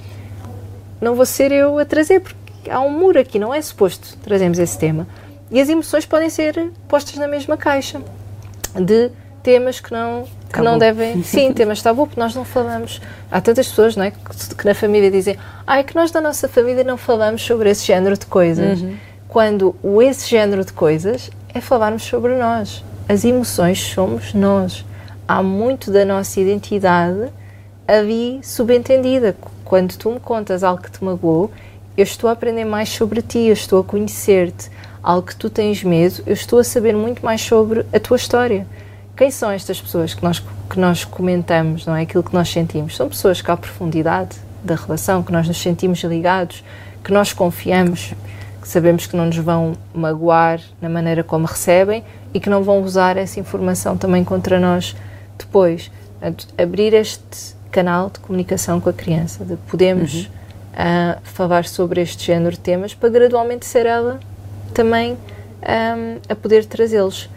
não 1.05 1.13
vou 1.13 1.25
ser 1.25 1.51
eu 1.51 1.77
a 1.77 1.85
trazer 1.85 2.19
porque 2.19 2.69
há 2.69 2.81
um 2.81 2.89
muro 2.89 3.19
aqui, 3.19 3.37
não 3.37 3.53
é 3.53 3.61
suposto 3.61 4.17
trazermos 4.23 4.57
esse 4.57 4.77
tema. 4.77 5.07
E 5.51 5.61
as 5.61 5.69
emoções 5.69 6.05
podem 6.05 6.29
ser 6.31 6.71
postas 6.87 7.15
na 7.15 7.27
mesma 7.27 7.55
caixa 7.55 8.01
de 8.73 9.11
temas 9.43 9.79
que 9.79 9.91
não, 9.91 10.25
que 10.51 10.59
não 10.59 10.79
devem. 10.79 11.21
Sim, 11.23 11.53
temas 11.53 11.79
tabu, 11.79 12.07
porque 12.07 12.19
nós 12.19 12.33
não 12.33 12.43
falamos. 12.43 12.99
Há 13.31 13.39
tantas 13.39 13.67
pessoas 13.67 13.95
não 13.95 14.03
é, 14.03 14.09
que, 14.09 14.55
que 14.55 14.65
na 14.65 14.73
família 14.73 15.11
dizem 15.11 15.37
ah, 15.67 15.77
é 15.77 15.83
que 15.83 15.95
nós 15.95 16.09
da 16.09 16.19
nossa 16.19 16.49
família 16.49 16.83
não 16.83 16.97
falamos 16.97 17.43
sobre 17.43 17.69
esse 17.69 17.85
género 17.85 18.17
de 18.17 18.25
coisas. 18.25 18.81
Uhum. 18.81 18.97
Quando 19.27 19.75
o 19.83 20.01
esse 20.01 20.27
género 20.27 20.65
de 20.65 20.73
coisas 20.73 21.29
é 21.53 21.61
falarmos 21.61 22.03
sobre 22.03 22.35
nós. 22.35 22.83
As 23.07 23.23
emoções 23.23 23.79
somos 23.79 24.33
nós. 24.33 24.83
Há 25.27 25.43
muito 25.43 25.91
da 25.91 26.03
nossa 26.03 26.39
identidade 26.39 27.29
ali 27.87 28.39
subentendida. 28.41 29.35
Quando 29.65 29.97
tu 29.97 30.11
me 30.11 30.19
contas 30.19 30.63
algo 30.63 30.81
que 30.81 30.91
te 30.91 31.03
magoou, 31.03 31.51
eu 31.97 32.03
estou 32.03 32.29
a 32.29 32.33
aprender 32.33 32.63
mais 32.63 32.87
sobre 32.87 33.21
ti, 33.21 33.39
eu 33.39 33.53
estou 33.53 33.81
a 33.81 33.83
conhecer-te. 33.83 34.69
Algo 35.03 35.27
que 35.27 35.35
tu 35.35 35.49
tens 35.49 35.83
medo, 35.83 36.23
eu 36.25 36.33
estou 36.33 36.59
a 36.59 36.63
saber 36.63 36.95
muito 36.95 37.25
mais 37.25 37.41
sobre 37.41 37.85
a 37.91 37.99
tua 37.99 38.15
história 38.15 38.65
quem 39.15 39.31
são 39.31 39.49
estas 39.49 39.79
pessoas 39.79 40.13
que 40.13 40.21
nós, 40.21 40.43
que 40.69 40.77
nós 40.77 41.05
comentamos, 41.05 41.85
não 41.85 41.95
é? 41.95 42.01
Aquilo 42.01 42.23
que 42.23 42.33
nós 42.33 42.49
sentimos. 42.49 42.95
São 42.95 43.07
pessoas 43.07 43.41
que, 43.41 43.49
à 43.49 43.55
profundidade 43.55 44.35
da 44.61 44.75
relação, 44.75 45.23
que 45.23 45.31
nós 45.31 45.47
nos 45.47 45.61
sentimos 45.61 46.03
ligados, 46.03 46.63
que 47.03 47.13
nós 47.13 47.31
confiamos, 47.31 48.13
que 48.61 48.67
sabemos 48.67 49.05
que 49.05 49.15
não 49.15 49.27
nos 49.27 49.37
vão 49.37 49.73
magoar 49.93 50.59
na 50.81 50.89
maneira 50.89 51.23
como 51.23 51.45
recebem 51.45 52.03
e 52.33 52.39
que 52.41 52.49
não 52.49 52.61
vão 52.61 52.81
usar 52.81 53.15
essa 53.15 53.39
informação 53.39 53.95
também 53.95 54.23
contra 54.23 54.59
nós 54.59 54.95
depois. 55.37 55.89
Portanto, 56.19 56.47
abrir 56.57 56.93
este 56.93 57.55
canal 57.75 58.09
de 58.09 58.21
comunicação 58.21 58.79
com 58.79 58.89
a 58.89 58.93
criança, 58.93 59.43
de 59.43 59.57
podemos 59.67 60.13
uhum. 60.13 60.21
uh, 60.21 61.19
falar 61.25 61.65
sobre 61.65 61.99
este 61.99 62.27
género 62.27 62.51
de 62.51 62.61
temas 62.61 62.93
para 62.93 63.09
gradualmente 63.09 63.65
ser 63.65 63.85
ela 63.85 64.17
também 64.73 65.11
um, 65.13 66.17
a 66.29 66.35
poder 66.35 66.63
trazê-los 66.63 67.29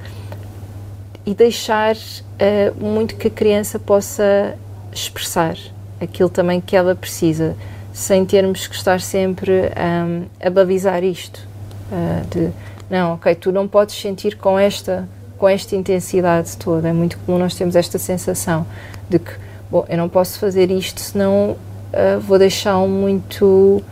e 1.27 1.35
deixar 1.35 1.96
uh, 1.96 2.85
muito 2.85 3.16
que 3.16 3.27
a 3.27 3.31
criança 3.31 3.81
possa 3.81 4.55
expressar 4.92 5.57
aquilo 6.01 6.29
também 6.29 6.61
que 6.61 6.77
ela 6.77 6.94
precisa, 6.94 7.57
sem 7.92 8.24
termos 8.24 8.68
que 8.68 8.77
estar 8.77 9.01
sempre 9.01 9.53
um, 9.53 10.27
a 10.40 10.48
balizar 10.48 11.03
isto. 11.03 11.48
Uh, 11.90 12.27
de, 12.29 12.53
não, 12.88 13.14
ok, 13.14 13.35
tu 13.35 13.51
não 13.51 13.66
podes 13.66 14.01
sentir 14.01 14.37
com 14.37 14.57
esta, 14.57 15.09
com 15.37 15.48
esta 15.48 15.74
intensidade 15.74 16.57
toda. 16.57 16.88
É 16.88 16.92
muito 16.92 17.18
comum 17.18 17.40
nós 17.40 17.57
termos 17.57 17.74
esta 17.74 17.98
sensação 17.98 18.64
de 19.11 19.18
que, 19.18 19.48
bom, 19.70 19.85
eu 19.88 19.96
não 19.96 20.09
posso 20.09 20.38
fazer 20.38 20.70
isto, 20.70 21.00
senão 21.00 21.57
uh, 21.92 22.20
vou 22.20 22.38
deixá-lo 22.38 22.88
muito 22.88 23.83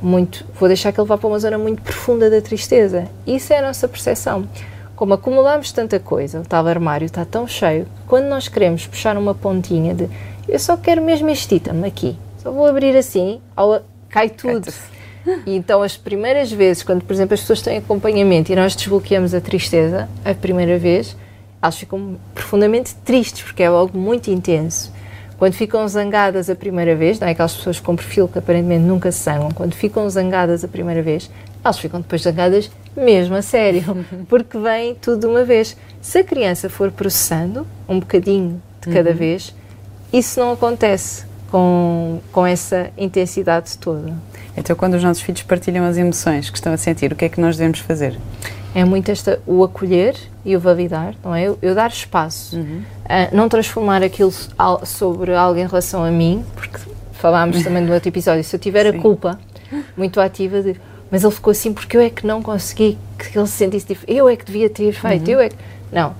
muito, 0.00 0.44
vou 0.58 0.68
deixar 0.68 0.92
que 0.92 1.00
ele 1.00 1.08
vá 1.08 1.18
para 1.18 1.26
uma 1.26 1.38
zona 1.40 1.58
muito 1.58 1.82
profunda 1.82 2.30
da 2.30 2.40
tristeza. 2.40 3.08
Isso 3.26 3.52
é 3.52 3.58
a 3.58 3.62
nossa 3.62 3.88
percepção 3.88 4.46
como 4.98 5.14
acumulamos 5.14 5.70
tanta 5.70 6.00
coisa, 6.00 6.40
o 6.40 6.42
tal 6.42 6.66
armário 6.66 7.06
está 7.06 7.24
tão 7.24 7.46
cheio, 7.46 7.86
quando 8.04 8.24
nós 8.24 8.48
queremos 8.48 8.84
puxar 8.84 9.16
uma 9.16 9.32
pontinha 9.32 9.94
de 9.94 10.08
eu 10.48 10.58
só 10.58 10.76
quero 10.76 11.00
mesmo 11.00 11.30
este 11.30 11.54
item 11.54 11.84
aqui, 11.84 12.16
só 12.42 12.50
vou 12.50 12.66
abrir 12.66 12.96
assim, 12.96 13.40
cai 14.08 14.28
tudo. 14.28 14.66
E 15.46 15.54
então, 15.54 15.82
as 15.82 15.96
primeiras 15.96 16.50
vezes, 16.50 16.82
quando, 16.82 17.04
por 17.04 17.12
exemplo, 17.12 17.34
as 17.34 17.40
pessoas 17.40 17.62
têm 17.62 17.78
acompanhamento 17.78 18.50
e 18.50 18.56
nós 18.56 18.74
desbloqueamos 18.74 19.34
a 19.34 19.40
tristeza, 19.40 20.08
a 20.24 20.34
primeira 20.34 20.78
vez, 20.78 21.16
elas 21.62 21.76
ficam 21.76 22.16
profundamente 22.34 22.96
tristes, 23.04 23.44
porque 23.44 23.62
é 23.62 23.66
algo 23.66 23.96
muito 23.96 24.30
intenso. 24.30 24.90
Quando 25.38 25.54
ficam 25.54 25.86
zangadas 25.86 26.50
a 26.50 26.56
primeira 26.56 26.96
vez, 26.96 27.20
não 27.20 27.28
é 27.28 27.30
aquelas 27.30 27.54
pessoas 27.54 27.78
com 27.78 27.94
perfil 27.94 28.26
que 28.26 28.38
aparentemente 28.38 28.82
nunca 28.82 29.12
se 29.12 29.22
zangam, 29.22 29.50
quando 29.52 29.72
ficam 29.72 30.08
zangadas 30.10 30.64
a 30.64 30.68
primeira 30.68 31.00
vez, 31.00 31.30
elas 31.64 31.78
ficam 31.78 32.00
depois 32.00 32.22
zangadas 32.22 32.70
mesmo 32.96 33.36
a 33.36 33.42
sério, 33.42 34.04
porque 34.28 34.58
vem 34.58 34.96
tudo 34.96 35.20
de 35.20 35.26
uma 35.26 35.44
vez. 35.44 35.76
Se 36.02 36.18
a 36.18 36.24
criança 36.24 36.68
for 36.68 36.90
processando 36.90 37.64
um 37.88 38.00
bocadinho 38.00 38.60
de 38.80 38.92
cada 38.92 39.10
uhum. 39.10 39.16
vez, 39.16 39.54
isso 40.12 40.40
não 40.40 40.52
acontece 40.52 41.24
com, 41.50 42.18
com 42.32 42.44
essa 42.44 42.90
intensidade 42.98 43.78
toda. 43.78 44.12
Então, 44.56 44.74
quando 44.74 44.94
os 44.94 45.04
nossos 45.04 45.22
filhos 45.22 45.42
partilham 45.42 45.84
as 45.84 45.96
emoções 45.96 46.50
que 46.50 46.58
estão 46.58 46.72
a 46.72 46.76
sentir, 46.76 47.12
o 47.12 47.16
que 47.16 47.26
é 47.26 47.28
que 47.28 47.40
nós 47.40 47.56
devemos 47.56 47.78
fazer? 47.78 48.18
É 48.74 48.84
muito 48.84 49.10
esta, 49.10 49.40
o 49.46 49.64
acolher 49.64 50.14
e 50.44 50.54
o 50.54 50.60
validar, 50.60 51.14
não 51.24 51.34
é? 51.34 51.44
Eu, 51.44 51.58
eu 51.62 51.74
dar 51.74 51.90
espaço, 51.90 52.56
uhum. 52.56 52.82
uh, 53.04 53.36
não 53.36 53.48
transformar 53.48 54.02
aquilo 54.02 54.32
sobre 54.84 55.34
algo 55.34 55.58
em 55.58 55.66
relação 55.66 56.04
a 56.04 56.10
mim, 56.10 56.44
porque 56.54 56.78
falámos 57.12 57.62
também 57.62 57.82
no 57.82 57.92
outro 57.92 58.08
episódio, 58.08 58.44
se 58.44 58.54
eu 58.54 58.60
tiver 58.60 58.90
Sim. 58.90 58.98
a 58.98 59.02
culpa 59.02 59.38
muito 59.96 60.20
ativa 60.20 60.62
de 60.62 60.76
mas 61.10 61.24
ele 61.24 61.32
ficou 61.32 61.50
assim 61.50 61.72
porque 61.72 61.96
eu 61.96 62.00
é 62.00 62.10
que 62.10 62.26
não 62.26 62.42
consegui 62.42 62.98
que 63.18 63.38
ele 63.38 63.46
se 63.46 63.54
sentisse 63.54 63.86
diferente, 63.86 64.18
eu 64.18 64.28
é 64.28 64.36
que 64.36 64.44
devia 64.44 64.68
ter 64.68 64.92
feito, 64.92 65.26
uhum. 65.26 65.32
eu 65.32 65.40
é 65.40 65.48
que... 65.48 65.56
Não, 65.90 66.14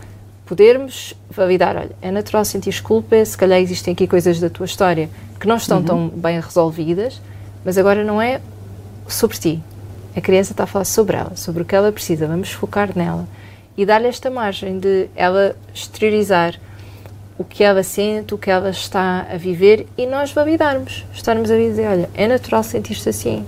podermos 0.47 1.15
validar, 1.31 1.77
olha, 1.77 1.91
é 2.01 2.11
natural 2.11 2.45
sentir 2.45 2.83
culpa, 2.83 3.23
se 3.23 3.37
calhar 3.37 3.61
existem 3.61 3.93
aqui 3.93 4.07
coisas 4.07 4.41
da 4.41 4.49
tua 4.49 4.65
história 4.65 5.11
que 5.39 5.47
não 5.47 5.57
estão 5.57 5.79
uhum. 5.79 5.85
tão 5.85 6.09
bem 6.09 6.41
resolvidas, 6.41 7.21
mas 7.65 7.77
agora 7.77 8.03
não 8.03 8.21
é 8.21 8.41
sobre 9.07 9.37
ti. 9.37 9.63
A 10.19 10.21
criança 10.21 10.53
está 10.53 10.65
a 10.65 10.67
falar 10.67 10.85
sobre 10.85 11.17
ela, 11.17 11.37
sobre 11.37 11.63
o 11.63 11.65
que 11.65 11.77
ela 11.77 11.93
precisa, 11.93 12.27
vamos 12.27 12.51
focar 12.51 12.91
nela. 12.97 13.25
E 13.77 13.87
dar-lhe 13.87 14.09
esta 14.09 14.29
margem 14.29 14.81
de 14.81 15.09
ela 15.15 15.55
exteriorizar 15.73 16.59
o 17.39 17.45
que 17.45 17.63
ela 17.63 17.85
sente, 17.85 18.35
o 18.35 18.39
que 18.39 18.51
ela 18.51 18.71
está 18.71 19.29
a 19.33 19.37
viver 19.37 19.87
e 19.97 20.07
nós 20.07 20.33
validarmos, 20.33 21.07
estarmos 21.15 21.53
a 21.53 21.57
dizer, 21.57 21.87
olha, 21.87 22.11
é 22.15 22.27
natural 22.27 22.65
sentir-se 22.65 23.09
assim, 23.09 23.47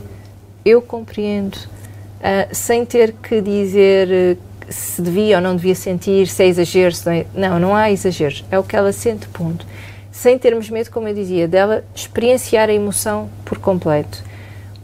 eu 0.64 0.80
compreendo, 0.80 1.56
uh, 1.56 2.54
sem 2.54 2.86
ter 2.86 3.14
que 3.14 3.40
dizer 3.40 4.38
uh, 4.38 4.72
se 4.72 5.02
devia 5.02 5.38
ou 5.38 5.42
não 5.42 5.56
devia 5.56 5.74
sentir, 5.74 6.28
se 6.28 6.44
é 6.44 6.46
exagero, 6.46 6.94
se 6.94 7.04
não, 7.04 7.12
é, 7.12 7.26
não, 7.34 7.58
não 7.58 7.74
há 7.74 7.90
exageros, 7.90 8.44
é 8.48 8.56
o 8.56 8.62
que 8.62 8.76
ela 8.76 8.92
sente, 8.92 9.26
ponto. 9.26 9.66
Sem 10.12 10.38
termos 10.38 10.70
medo, 10.70 10.88
como 10.92 11.08
eu 11.08 11.14
dizia, 11.14 11.48
dela 11.48 11.82
experienciar 11.92 12.68
a 12.68 12.72
emoção 12.72 13.28
por 13.44 13.58
completo. 13.58 14.29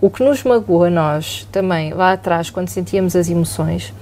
O 0.01 0.11
que 0.11 0.23
nos 0.23 0.43
magoou 0.43 0.85
a 0.85 0.91
nós 0.91 1.49
também, 1.51 1.93
lá 1.93 2.13
atrás, 2.13 2.51
quando 2.51 2.69
sentíamos 2.69 3.17
as 3.17 3.29
emoções, 3.29 3.95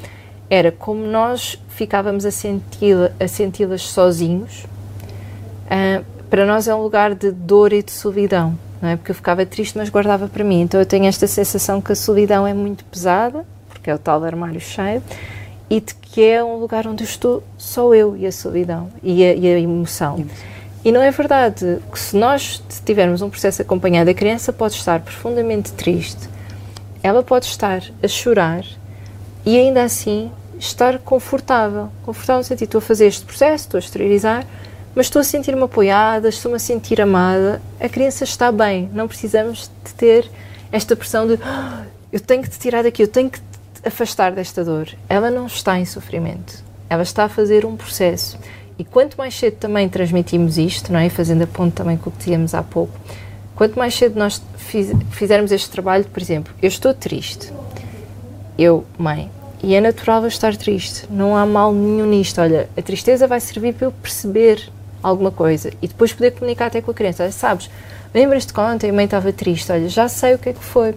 era 0.51 0.73
como 0.73 1.07
nós 1.07 1.59
ficávamos 1.69 2.25
a 2.25 2.31
senti-las 2.31 3.13
senti 3.29 3.79
sozinhos. 3.79 4.65
Uh, 5.65 6.05
para 6.29 6.45
nós 6.45 6.67
é 6.69 6.75
um 6.75 6.83
lugar 6.83 7.15
de 7.15 7.31
dor 7.31 7.73
e 7.73 7.83
de 7.83 7.93
solidão 7.93 8.59
não 8.85 8.91
é? 8.91 8.97
Porque 8.97 9.11
eu 9.11 9.15
ficava 9.15 9.47
triste, 9.47 9.79
mas 9.79 9.89
guardava 9.89 10.29
para 10.29 10.45
mim. 10.45 10.61
Então 10.61 10.79
eu 10.79 10.85
tenho 10.85 11.07
esta 11.07 11.27
sensação 11.27 11.81
que 11.81 11.91
a 11.91 11.97
solidão 11.97 12.47
é 12.47 12.53
muito 12.53 12.85
pesada, 12.85 13.45
porque 13.67 13.89
é 13.89 13.95
o 13.95 13.99
tal 13.99 14.23
armário 14.23 14.61
cheio, 14.61 15.03
e 15.71 15.81
de 15.81 15.95
que 15.95 16.23
é 16.23 16.45
um 16.45 16.57
lugar 16.57 16.87
onde 16.87 17.03
eu 17.03 17.09
estou 17.09 17.43
só 17.57 17.95
eu 17.95 18.15
e 18.15 18.27
a 18.27 18.33
solidão 18.33 18.91
e 19.03 19.25
a, 19.25 19.35
e 19.35 19.47
a 19.47 19.59
emoção. 19.59 20.27
E 20.85 20.93
não 20.93 21.01
é 21.01 21.11
verdade 21.11 21.79
que 21.91 21.99
se 21.99 22.15
nós 22.15 22.63
tivermos 22.85 23.23
um 23.23 23.31
processo 23.31 23.63
acompanhado, 23.63 24.11
a 24.11 24.15
criança 24.15 24.53
pode 24.53 24.75
estar 24.75 25.01
profundamente 25.01 25.73
triste, 25.73 26.29
ela 27.03 27.23
pode 27.23 27.47
estar 27.47 27.83
a 28.03 28.09
chorar 28.09 28.65
e 29.47 29.59
ainda 29.59 29.83
assim 29.83 30.31
estar 30.59 30.99
confortável. 30.99 31.89
Confortável 32.03 32.41
no 32.41 32.45
sentido, 32.45 32.69
estou 32.69 32.79
a 32.81 32.83
fazer 32.83 33.07
este 33.07 33.25
processo, 33.25 33.65
estou 33.65 33.79
a 33.79 33.81
exteriorizar, 33.81 34.47
mas 34.95 35.07
estou 35.07 35.21
a 35.21 35.25
sentir-me 35.25 35.63
apoiada, 35.63 36.29
estou-me 36.29 36.57
a 36.57 36.61
sentir 36.61 37.01
amada. 37.01 37.63
A 37.81 37.89
criança 37.89 38.25
está 38.25 38.53
bem, 38.53 38.91
não 38.93 39.09
precisamos 39.09 39.71
de 39.85 39.95
ter 39.95 40.31
esta 40.71 40.95
pressão 40.95 41.27
de 41.27 41.35
oh, 41.35 41.85
eu 42.13 42.21
tenho 42.21 42.43
que 42.43 42.51
te 42.51 42.59
tirar 42.59 42.83
daqui, 42.83 43.03
eu 43.03 43.09
tenho 43.09 43.31
que 43.31 43.39
te 43.39 43.87
afastar 43.87 44.33
desta 44.33 44.63
dor. 44.63 44.89
Ela 45.09 45.31
não 45.31 45.47
está 45.47 45.79
em 45.79 45.85
sofrimento, 45.85 46.63
ela 46.91 47.03
está 47.03 47.25
a 47.25 47.29
fazer 47.29 47.65
um 47.65 47.75
processo. 47.75 48.39
E 48.79 48.85
quanto 48.85 49.17
mais 49.17 49.35
cedo 49.35 49.57
também 49.57 49.89
transmitimos 49.89 50.59
isto, 50.59 50.93
não 50.93 50.99
é? 50.99 51.09
fazendo 51.09 51.43
a 51.43 51.47
ponto 51.47 51.73
também 51.75 51.97
com 51.97 52.11
o 52.11 52.13
que 52.13 52.19
dizíamos 52.19 52.55
há 52.55 52.63
pouco, 52.63 52.93
quanto 53.55 53.79
mais 53.79 53.95
cedo 53.95 54.19
nós 54.19 54.43
fiz, 54.57 54.93
fizermos 55.11 55.53
este 55.53 55.71
trabalho, 55.71 56.05
por 56.05 56.21
exemplo, 56.21 56.53
eu 56.61 56.69
estou 56.69 56.93
triste, 56.93 57.53
eu, 58.59 58.85
mãe, 58.99 59.31
e 59.63 59.75
é 59.75 59.81
natural 59.81 60.23
eu 60.23 60.29
estar 60.29 60.55
triste, 60.57 61.07
não 61.09 61.37
há 61.37 61.47
mal 61.47 61.73
nenhum 61.73 62.07
nisto. 62.07 62.39
Olha, 62.39 62.69
a 62.77 62.83
tristeza 62.83 63.27
vai 63.27 63.41
servir 63.41 63.73
para 63.73 63.87
eu 63.87 63.93
perceber 63.93 64.71
alguma 65.03 65.31
coisa 65.31 65.71
e 65.81 65.89
depois 65.89 66.13
poder 66.13 66.33
comunicar 66.33 66.67
até 66.67 66.83
com 66.83 66.91
a 66.91 66.95
criança. 66.95 67.23
Olha, 67.23 67.33
sabes, 67.33 67.71
lembras-te 68.13 68.53
que 68.53 68.61
ontem 68.61 68.91
a 68.91 68.93
mãe 68.93 69.07
estava 69.07 69.33
triste, 69.33 69.73
olha, 69.73 69.89
já 69.89 70.07
sei 70.07 70.35
o 70.35 70.39
que 70.39 70.51
é 70.51 70.53
que 70.53 70.63
foi. 70.63 70.95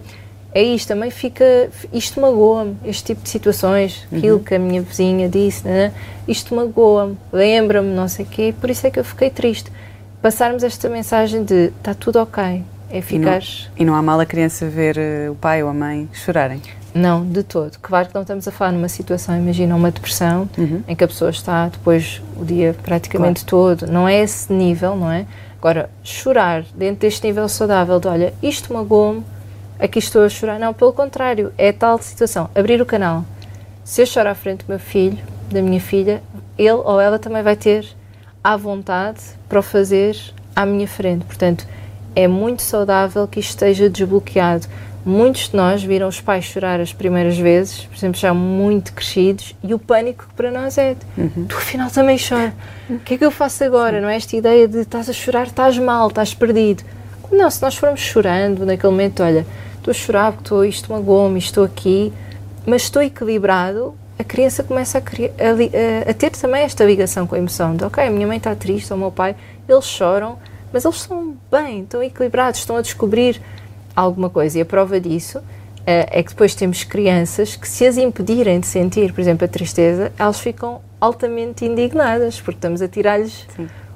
É 0.53 0.63
isto, 0.63 0.87
também 0.87 1.11
fica. 1.11 1.69
Isto 1.93 2.19
magoa-me, 2.19 2.77
este 2.85 3.03
tipo 3.03 3.21
de 3.21 3.29
situações, 3.29 4.07
aquilo 4.11 4.37
uhum. 4.37 4.43
que 4.43 4.55
a 4.55 4.59
minha 4.59 4.81
vizinha 4.81 5.29
disse, 5.29 5.67
né? 5.67 5.91
isto 6.27 6.53
magoa-me, 6.53 7.17
lembra-me, 7.31 7.93
não 7.93 8.07
sei 8.07 8.25
o 8.25 8.27
quê, 8.27 8.53
por 8.59 8.69
isso 8.69 8.85
é 8.85 8.91
que 8.91 8.99
eu 8.99 9.03
fiquei 9.03 9.29
triste. 9.29 9.71
Passarmos 10.21 10.63
esta 10.63 10.89
mensagem 10.89 11.43
de 11.43 11.71
está 11.77 11.93
tudo 11.93 12.19
ok, 12.19 12.63
é 12.89 13.01
ficar. 13.01 13.41
E 13.41 13.45
não, 13.45 13.71
e 13.77 13.85
não 13.85 13.95
há 13.95 14.01
mal 14.01 14.19
a 14.19 14.25
criança 14.25 14.67
ver 14.67 14.97
uh, 14.97 15.31
o 15.31 15.35
pai 15.35 15.63
ou 15.63 15.69
a 15.69 15.73
mãe 15.73 16.09
chorarem. 16.13 16.61
Não, 16.93 17.23
de 17.23 17.43
todo. 17.43 17.77
Claro 17.79 18.07
que 18.07 18.15
não 18.15 18.21
estamos 18.21 18.47
a 18.47 18.51
falar 18.51 18.71
numa 18.71 18.89
situação, 18.89 19.37
imagina 19.37 19.75
uma 19.75 19.91
depressão, 19.91 20.49
uhum. 20.57 20.81
em 20.87 20.95
que 20.95 21.03
a 21.03 21.07
pessoa 21.07 21.29
está 21.29 21.67
depois 21.69 22.21
o 22.35 22.43
dia 22.43 22.75
praticamente 22.83 23.45
claro. 23.45 23.77
todo. 23.77 23.91
Não 23.91 24.07
é 24.07 24.19
esse 24.21 24.51
nível, 24.51 24.95
não 24.95 25.11
é? 25.11 25.25
Agora, 25.59 25.89
chorar 26.03 26.63
dentro 26.75 27.01
deste 27.01 27.25
nível 27.25 27.47
saudável 27.47 27.99
de 27.99 28.07
olha, 28.07 28.33
isto 28.41 28.73
magoou-me, 28.73 29.23
aqui 29.79 29.99
estou 29.99 30.23
a 30.23 30.29
chorar. 30.29 30.59
Não, 30.59 30.73
pelo 30.73 30.93
contrário, 30.93 31.53
é 31.57 31.71
tal 31.71 31.97
situação. 31.99 32.49
Abrir 32.55 32.81
o 32.81 32.85
canal. 32.85 33.25
se 33.83 34.01
eu 34.01 34.05
chorar 34.05 34.31
à 34.31 34.35
frente 34.35 34.65
do 34.65 34.69
meu 34.69 34.79
filho, 34.79 35.17
da 35.49 35.61
minha 35.61 35.79
filha, 35.79 36.21
ele 36.57 36.71
ou 36.71 36.99
ela 36.99 37.17
também 37.17 37.41
vai 37.41 37.55
ter 37.55 37.85
à 38.43 38.57
vontade 38.57 39.19
para 39.47 39.59
o 39.59 39.61
fazer 39.61 40.15
à 40.55 40.65
minha 40.65 40.87
frente. 40.87 41.25
Portanto, 41.25 41.65
é 42.15 42.27
muito 42.27 42.63
saudável 42.63 43.27
que 43.27 43.39
isto 43.39 43.51
esteja 43.51 43.89
desbloqueado. 43.89 44.67
Muitos 45.05 45.49
de 45.49 45.55
nós 45.55 45.83
viram 45.83 46.07
os 46.07 46.19
pais 46.19 46.43
chorar 46.43 46.81
as 46.81 46.91
primeiras 46.91 47.37
vezes, 47.37 47.85
por 47.85 47.95
exemplo, 47.95 48.19
já 48.19 48.33
muito 48.33 48.91
crescidos, 48.91 49.55
e 49.63 49.73
o 49.73 49.79
pânico 49.79 50.25
que 50.27 50.33
para 50.33 50.51
nós 50.51 50.77
é: 50.77 50.97
uhum. 51.17 51.45
tu 51.47 51.55
afinal 51.55 51.89
também 51.89 52.17
chora. 52.17 52.53
O 52.89 52.99
que 52.99 53.13
é 53.13 53.17
que 53.17 53.23
eu 53.23 53.31
faço 53.31 53.63
agora? 53.63 54.01
Não 54.01 54.09
é 54.09 54.17
esta 54.17 54.35
ideia 54.35 54.67
de 54.67 54.79
estás 54.79 55.09
a 55.09 55.13
chorar, 55.13 55.47
estás 55.47 55.77
mal, 55.77 56.09
estás 56.09 56.33
perdido. 56.33 56.83
Não, 57.31 57.49
se 57.49 57.61
nós 57.61 57.75
formos 57.75 58.01
chorando 58.01 58.65
naquele 58.65 58.91
momento, 58.91 59.23
olha, 59.23 59.45
estou 59.87 59.91
a 59.91 59.93
chorar 59.93 60.31
porque 60.31 60.43
estou, 60.43 60.65
isto 60.65 60.91
magoou-me, 60.91 61.39
estou 61.39 61.63
aqui, 61.63 62.11
mas 62.65 62.83
estou 62.83 63.01
equilibrado, 63.01 63.95
a 64.19 64.23
criança 64.23 64.63
começa 64.63 64.97
a, 64.97 65.01
a, 65.01 66.11
a, 66.11 66.13
ter 66.13 66.31
também 66.31 66.63
esta 66.63 66.83
ligação 66.83 67.25
com 67.27 67.35
a 67.35 67.37
emoção 67.37 67.75
de, 67.75 67.83
ok, 67.83 68.03
a 68.03 68.09
minha 68.09 68.27
mãe 68.27 68.37
está 68.37 68.55
triste, 68.55 68.91
ou 68.91 68.97
o 68.97 68.99
meu 68.99 69.11
pai, 69.11 69.35
eles 69.67 69.85
choram, 69.85 70.37
mas 70.73 70.83
eles 70.83 70.97
estão 70.97 71.37
bem, 71.51 71.81
estão 71.83 72.03
equilibrados, 72.03 72.59
estão 72.59 72.75
a 72.75 72.81
descobrir 72.81 73.41
alguma 73.95 74.29
coisa. 74.29 74.57
E 74.57 74.61
a 74.61 74.65
prova 74.65 74.99
disso 74.99 75.37
uh, 75.37 75.43
é 75.85 76.21
que 76.23 76.29
depois 76.29 76.55
temos 76.55 76.83
crianças 76.83 77.55
que, 77.55 77.67
se 77.67 77.85
as 77.85 77.97
impedirem 77.97 78.59
de 78.59 78.67
sentir, 78.67 79.13
por 79.13 79.21
exemplo, 79.21 79.45
a 79.45 79.47
tristeza, 79.47 80.11
elas 80.17 80.39
ficam 80.39 80.81
altamente 80.99 81.63
indignadas, 81.63 82.41
porque 82.41 82.57
estamos 82.57 82.81
a 82.81 82.87
tirar-lhes 82.87 83.47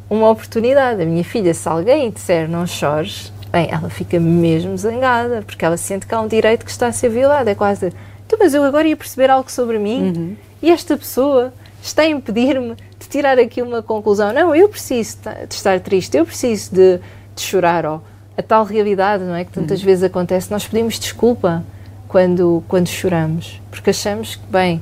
uma 0.09 0.29
oportunidade. 0.29 1.01
A 1.01 1.05
minha 1.05 1.23
filha, 1.23 1.53
se 1.53 1.67
alguém 1.67 2.09
disser 2.11 2.47
não 2.47 2.65
chores, 2.67 3.33
bem, 3.51 3.69
ela 3.69 3.89
fica 3.89 4.19
mesmo 4.19 4.77
zangada, 4.77 5.41
porque 5.41 5.63
ela 5.63 5.77
sente 5.77 6.05
que 6.05 6.13
há 6.15 6.21
um 6.21 6.27
direito 6.27 6.65
que 6.65 6.71
está 6.71 6.87
a 6.87 6.91
ser 6.91 7.09
violado. 7.09 7.49
É 7.49 7.55
quase, 7.55 7.93
então, 8.25 8.39
mas 8.39 8.53
eu 8.53 8.63
agora 8.63 8.87
ia 8.87 8.95
perceber 8.95 9.29
algo 9.29 9.51
sobre 9.51 9.77
mim 9.77 10.13
uhum. 10.15 10.35
e 10.61 10.71
esta 10.71 10.97
pessoa 10.97 11.53
está 11.81 12.03
a 12.03 12.07
impedir-me 12.07 12.75
de 12.99 13.07
tirar 13.09 13.37
aqui 13.37 13.61
uma 13.61 13.81
conclusão. 13.81 14.31
Não, 14.31 14.55
eu 14.55 14.69
preciso 14.69 15.17
de 15.47 15.53
estar 15.53 15.79
triste, 15.79 16.15
eu 16.15 16.25
preciso 16.25 16.73
de, 16.73 16.99
de 17.35 17.41
chorar. 17.41 17.85
Oh, 17.85 17.99
a 18.37 18.41
tal 18.41 18.63
realidade, 18.63 19.23
não 19.23 19.35
é? 19.35 19.45
Que 19.45 19.51
tantas 19.51 19.79
uhum. 19.79 19.85
vezes 19.85 20.03
acontece. 20.03 20.51
Nós 20.51 20.65
pedimos 20.65 20.99
desculpa 20.99 21.63
quando, 22.07 22.63
quando 22.67 22.87
choramos, 22.87 23.61
porque 23.69 23.89
achamos 23.89 24.35
que, 24.35 24.45
bem, 24.47 24.81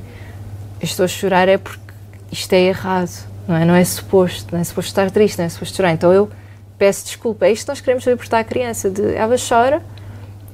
eu 0.79 0.86
estou 0.86 1.03
a 1.03 1.08
chorar 1.08 1.47
é 1.47 1.58
porque 1.58 1.93
isto 2.32 2.53
é 2.53 2.62
errado, 2.62 3.12
não 3.47 3.55
é? 3.55 3.65
Não 3.65 3.75
é 3.75 3.84
suposto, 3.84 4.53
não 4.53 4.62
é 4.62 4.63
suposto 4.63 4.89
estar 4.89 5.12
triste, 5.12 5.38
não 5.38 5.45
é 5.45 5.49
suposto 5.49 5.75
chorar. 5.75 5.91
Então 5.91 6.12
eu 6.13 6.29
peço 6.80 7.06
desculpa. 7.06 7.46
É 7.46 7.52
isto 7.52 7.65
que 7.65 7.72
nós 7.72 7.82
queremos 7.82 8.06
libertar 8.08 8.39
a 8.39 8.44
criança, 8.44 8.89
de 8.89 9.13
ela 9.13 9.36
chora 9.38 9.84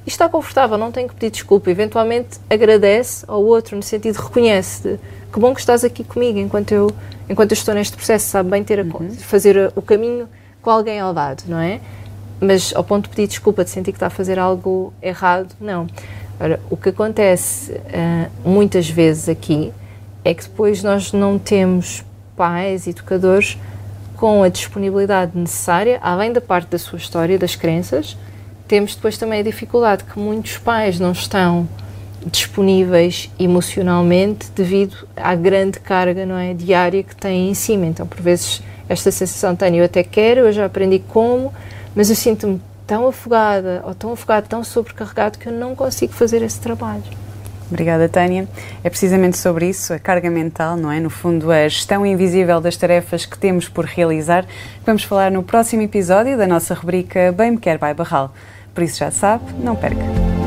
e 0.04 0.08
está 0.08 0.28
confortável, 0.28 0.76
não 0.76 0.92
tem 0.92 1.06
que 1.06 1.14
pedir 1.14 1.30
desculpa. 1.30 1.70
Eventualmente 1.70 2.38
agradece 2.50 3.24
ao 3.26 3.42
outro, 3.42 3.76
no 3.76 3.82
sentido 3.82 4.16
de 4.16 4.22
reconhece 4.22 4.82
de, 4.82 5.00
que 5.32 5.40
bom 5.40 5.54
que 5.54 5.60
estás 5.60 5.84
aqui 5.84 6.04
comigo 6.04 6.38
enquanto 6.38 6.72
eu, 6.72 6.90
enquanto 7.30 7.52
eu 7.52 7.54
estou 7.54 7.74
neste 7.74 7.96
processo, 7.96 8.26
sabe 8.26 8.50
bem 8.50 8.62
ter 8.62 8.80
a, 8.80 8.82
uhum. 8.82 9.10
fazer 9.12 9.72
o 9.74 9.80
caminho 9.80 10.28
com 10.60 10.70
alguém 10.70 10.98
ao 10.98 11.12
lado, 11.12 11.44
não 11.46 11.58
é? 11.58 11.80
Mas 12.40 12.74
ao 12.74 12.84
ponto 12.84 13.04
de 13.04 13.10
pedir 13.16 13.28
desculpa, 13.28 13.64
de 13.64 13.70
sentir 13.70 13.92
que 13.92 13.96
está 13.96 14.08
a 14.08 14.10
fazer 14.10 14.38
algo 14.38 14.92
errado, 15.00 15.54
não. 15.60 15.86
Ora, 16.38 16.60
o 16.68 16.76
que 16.76 16.90
acontece 16.90 17.72
uh, 17.72 18.30
muitas 18.48 18.90
vezes 18.90 19.28
aqui 19.28 19.72
é 20.22 20.34
que 20.34 20.42
depois 20.42 20.82
nós 20.82 21.12
não 21.12 21.38
temos 21.38 22.04
pais, 22.36 22.86
educadores, 22.86 23.56
com 24.16 24.42
a 24.42 24.48
disponibilidade 24.48 25.36
necessária, 25.36 25.98
além 26.02 26.32
da 26.32 26.40
parte 26.40 26.68
da 26.68 26.78
sua 26.78 26.98
história, 26.98 27.38
das 27.38 27.54
crenças, 27.54 28.16
temos 28.66 28.94
depois 28.94 29.16
também 29.16 29.40
a 29.40 29.42
dificuldade 29.42 30.04
que 30.04 30.18
muitos 30.18 30.58
pais 30.58 30.98
não 30.98 31.12
estão 31.12 31.68
disponíveis 32.24 33.30
emocionalmente 33.38 34.50
devido 34.54 35.06
à 35.16 35.34
grande 35.34 35.78
carga 35.78 36.26
não 36.26 36.36
é, 36.36 36.52
diária 36.52 37.02
que 37.02 37.14
têm 37.14 37.50
em 37.50 37.54
cima. 37.54 37.86
Então, 37.86 38.06
por 38.06 38.20
vezes, 38.20 38.62
esta 38.88 39.10
sensação 39.12 39.54
tenho, 39.54 39.76
eu 39.76 39.84
até 39.84 40.02
quero, 40.02 40.40
eu 40.40 40.52
já 40.52 40.64
aprendi 40.64 40.98
como, 40.98 41.52
mas 41.94 42.10
eu 42.10 42.16
sinto-me 42.16 42.60
tão 42.86 43.06
afogada 43.06 43.82
ou 43.86 43.94
tão 43.94 44.12
afogado, 44.12 44.48
tão 44.48 44.64
sobrecarregado 44.64 45.38
que 45.38 45.48
eu 45.48 45.52
não 45.52 45.74
consigo 45.74 46.12
fazer 46.12 46.42
esse 46.42 46.60
trabalho. 46.60 47.04
Obrigada, 47.70 48.08
Tânia. 48.08 48.46
É 48.84 48.88
precisamente 48.88 49.36
sobre 49.36 49.68
isso, 49.68 49.92
a 49.92 49.98
carga 49.98 50.30
mental, 50.30 50.76
não 50.76 50.90
é? 50.90 51.00
No 51.00 51.10
fundo, 51.10 51.50
a 51.50 51.68
gestão 51.68 52.06
invisível 52.06 52.60
das 52.60 52.76
tarefas 52.76 53.26
que 53.26 53.36
temos 53.36 53.68
por 53.68 53.84
realizar, 53.84 54.44
que 54.44 54.86
vamos 54.86 55.02
falar 55.02 55.30
no 55.30 55.42
próximo 55.42 55.82
episódio 55.82 56.36
da 56.36 56.46
nossa 56.46 56.74
rubrica 56.74 57.32
Bem 57.32 57.52
Me 57.52 57.58
Quer 57.58 57.78
by 57.78 57.92
Barral. 57.94 58.32
Por 58.72 58.84
isso 58.84 58.98
já 58.98 59.10
sabe, 59.10 59.44
não 59.58 59.74
perca. 59.74 60.45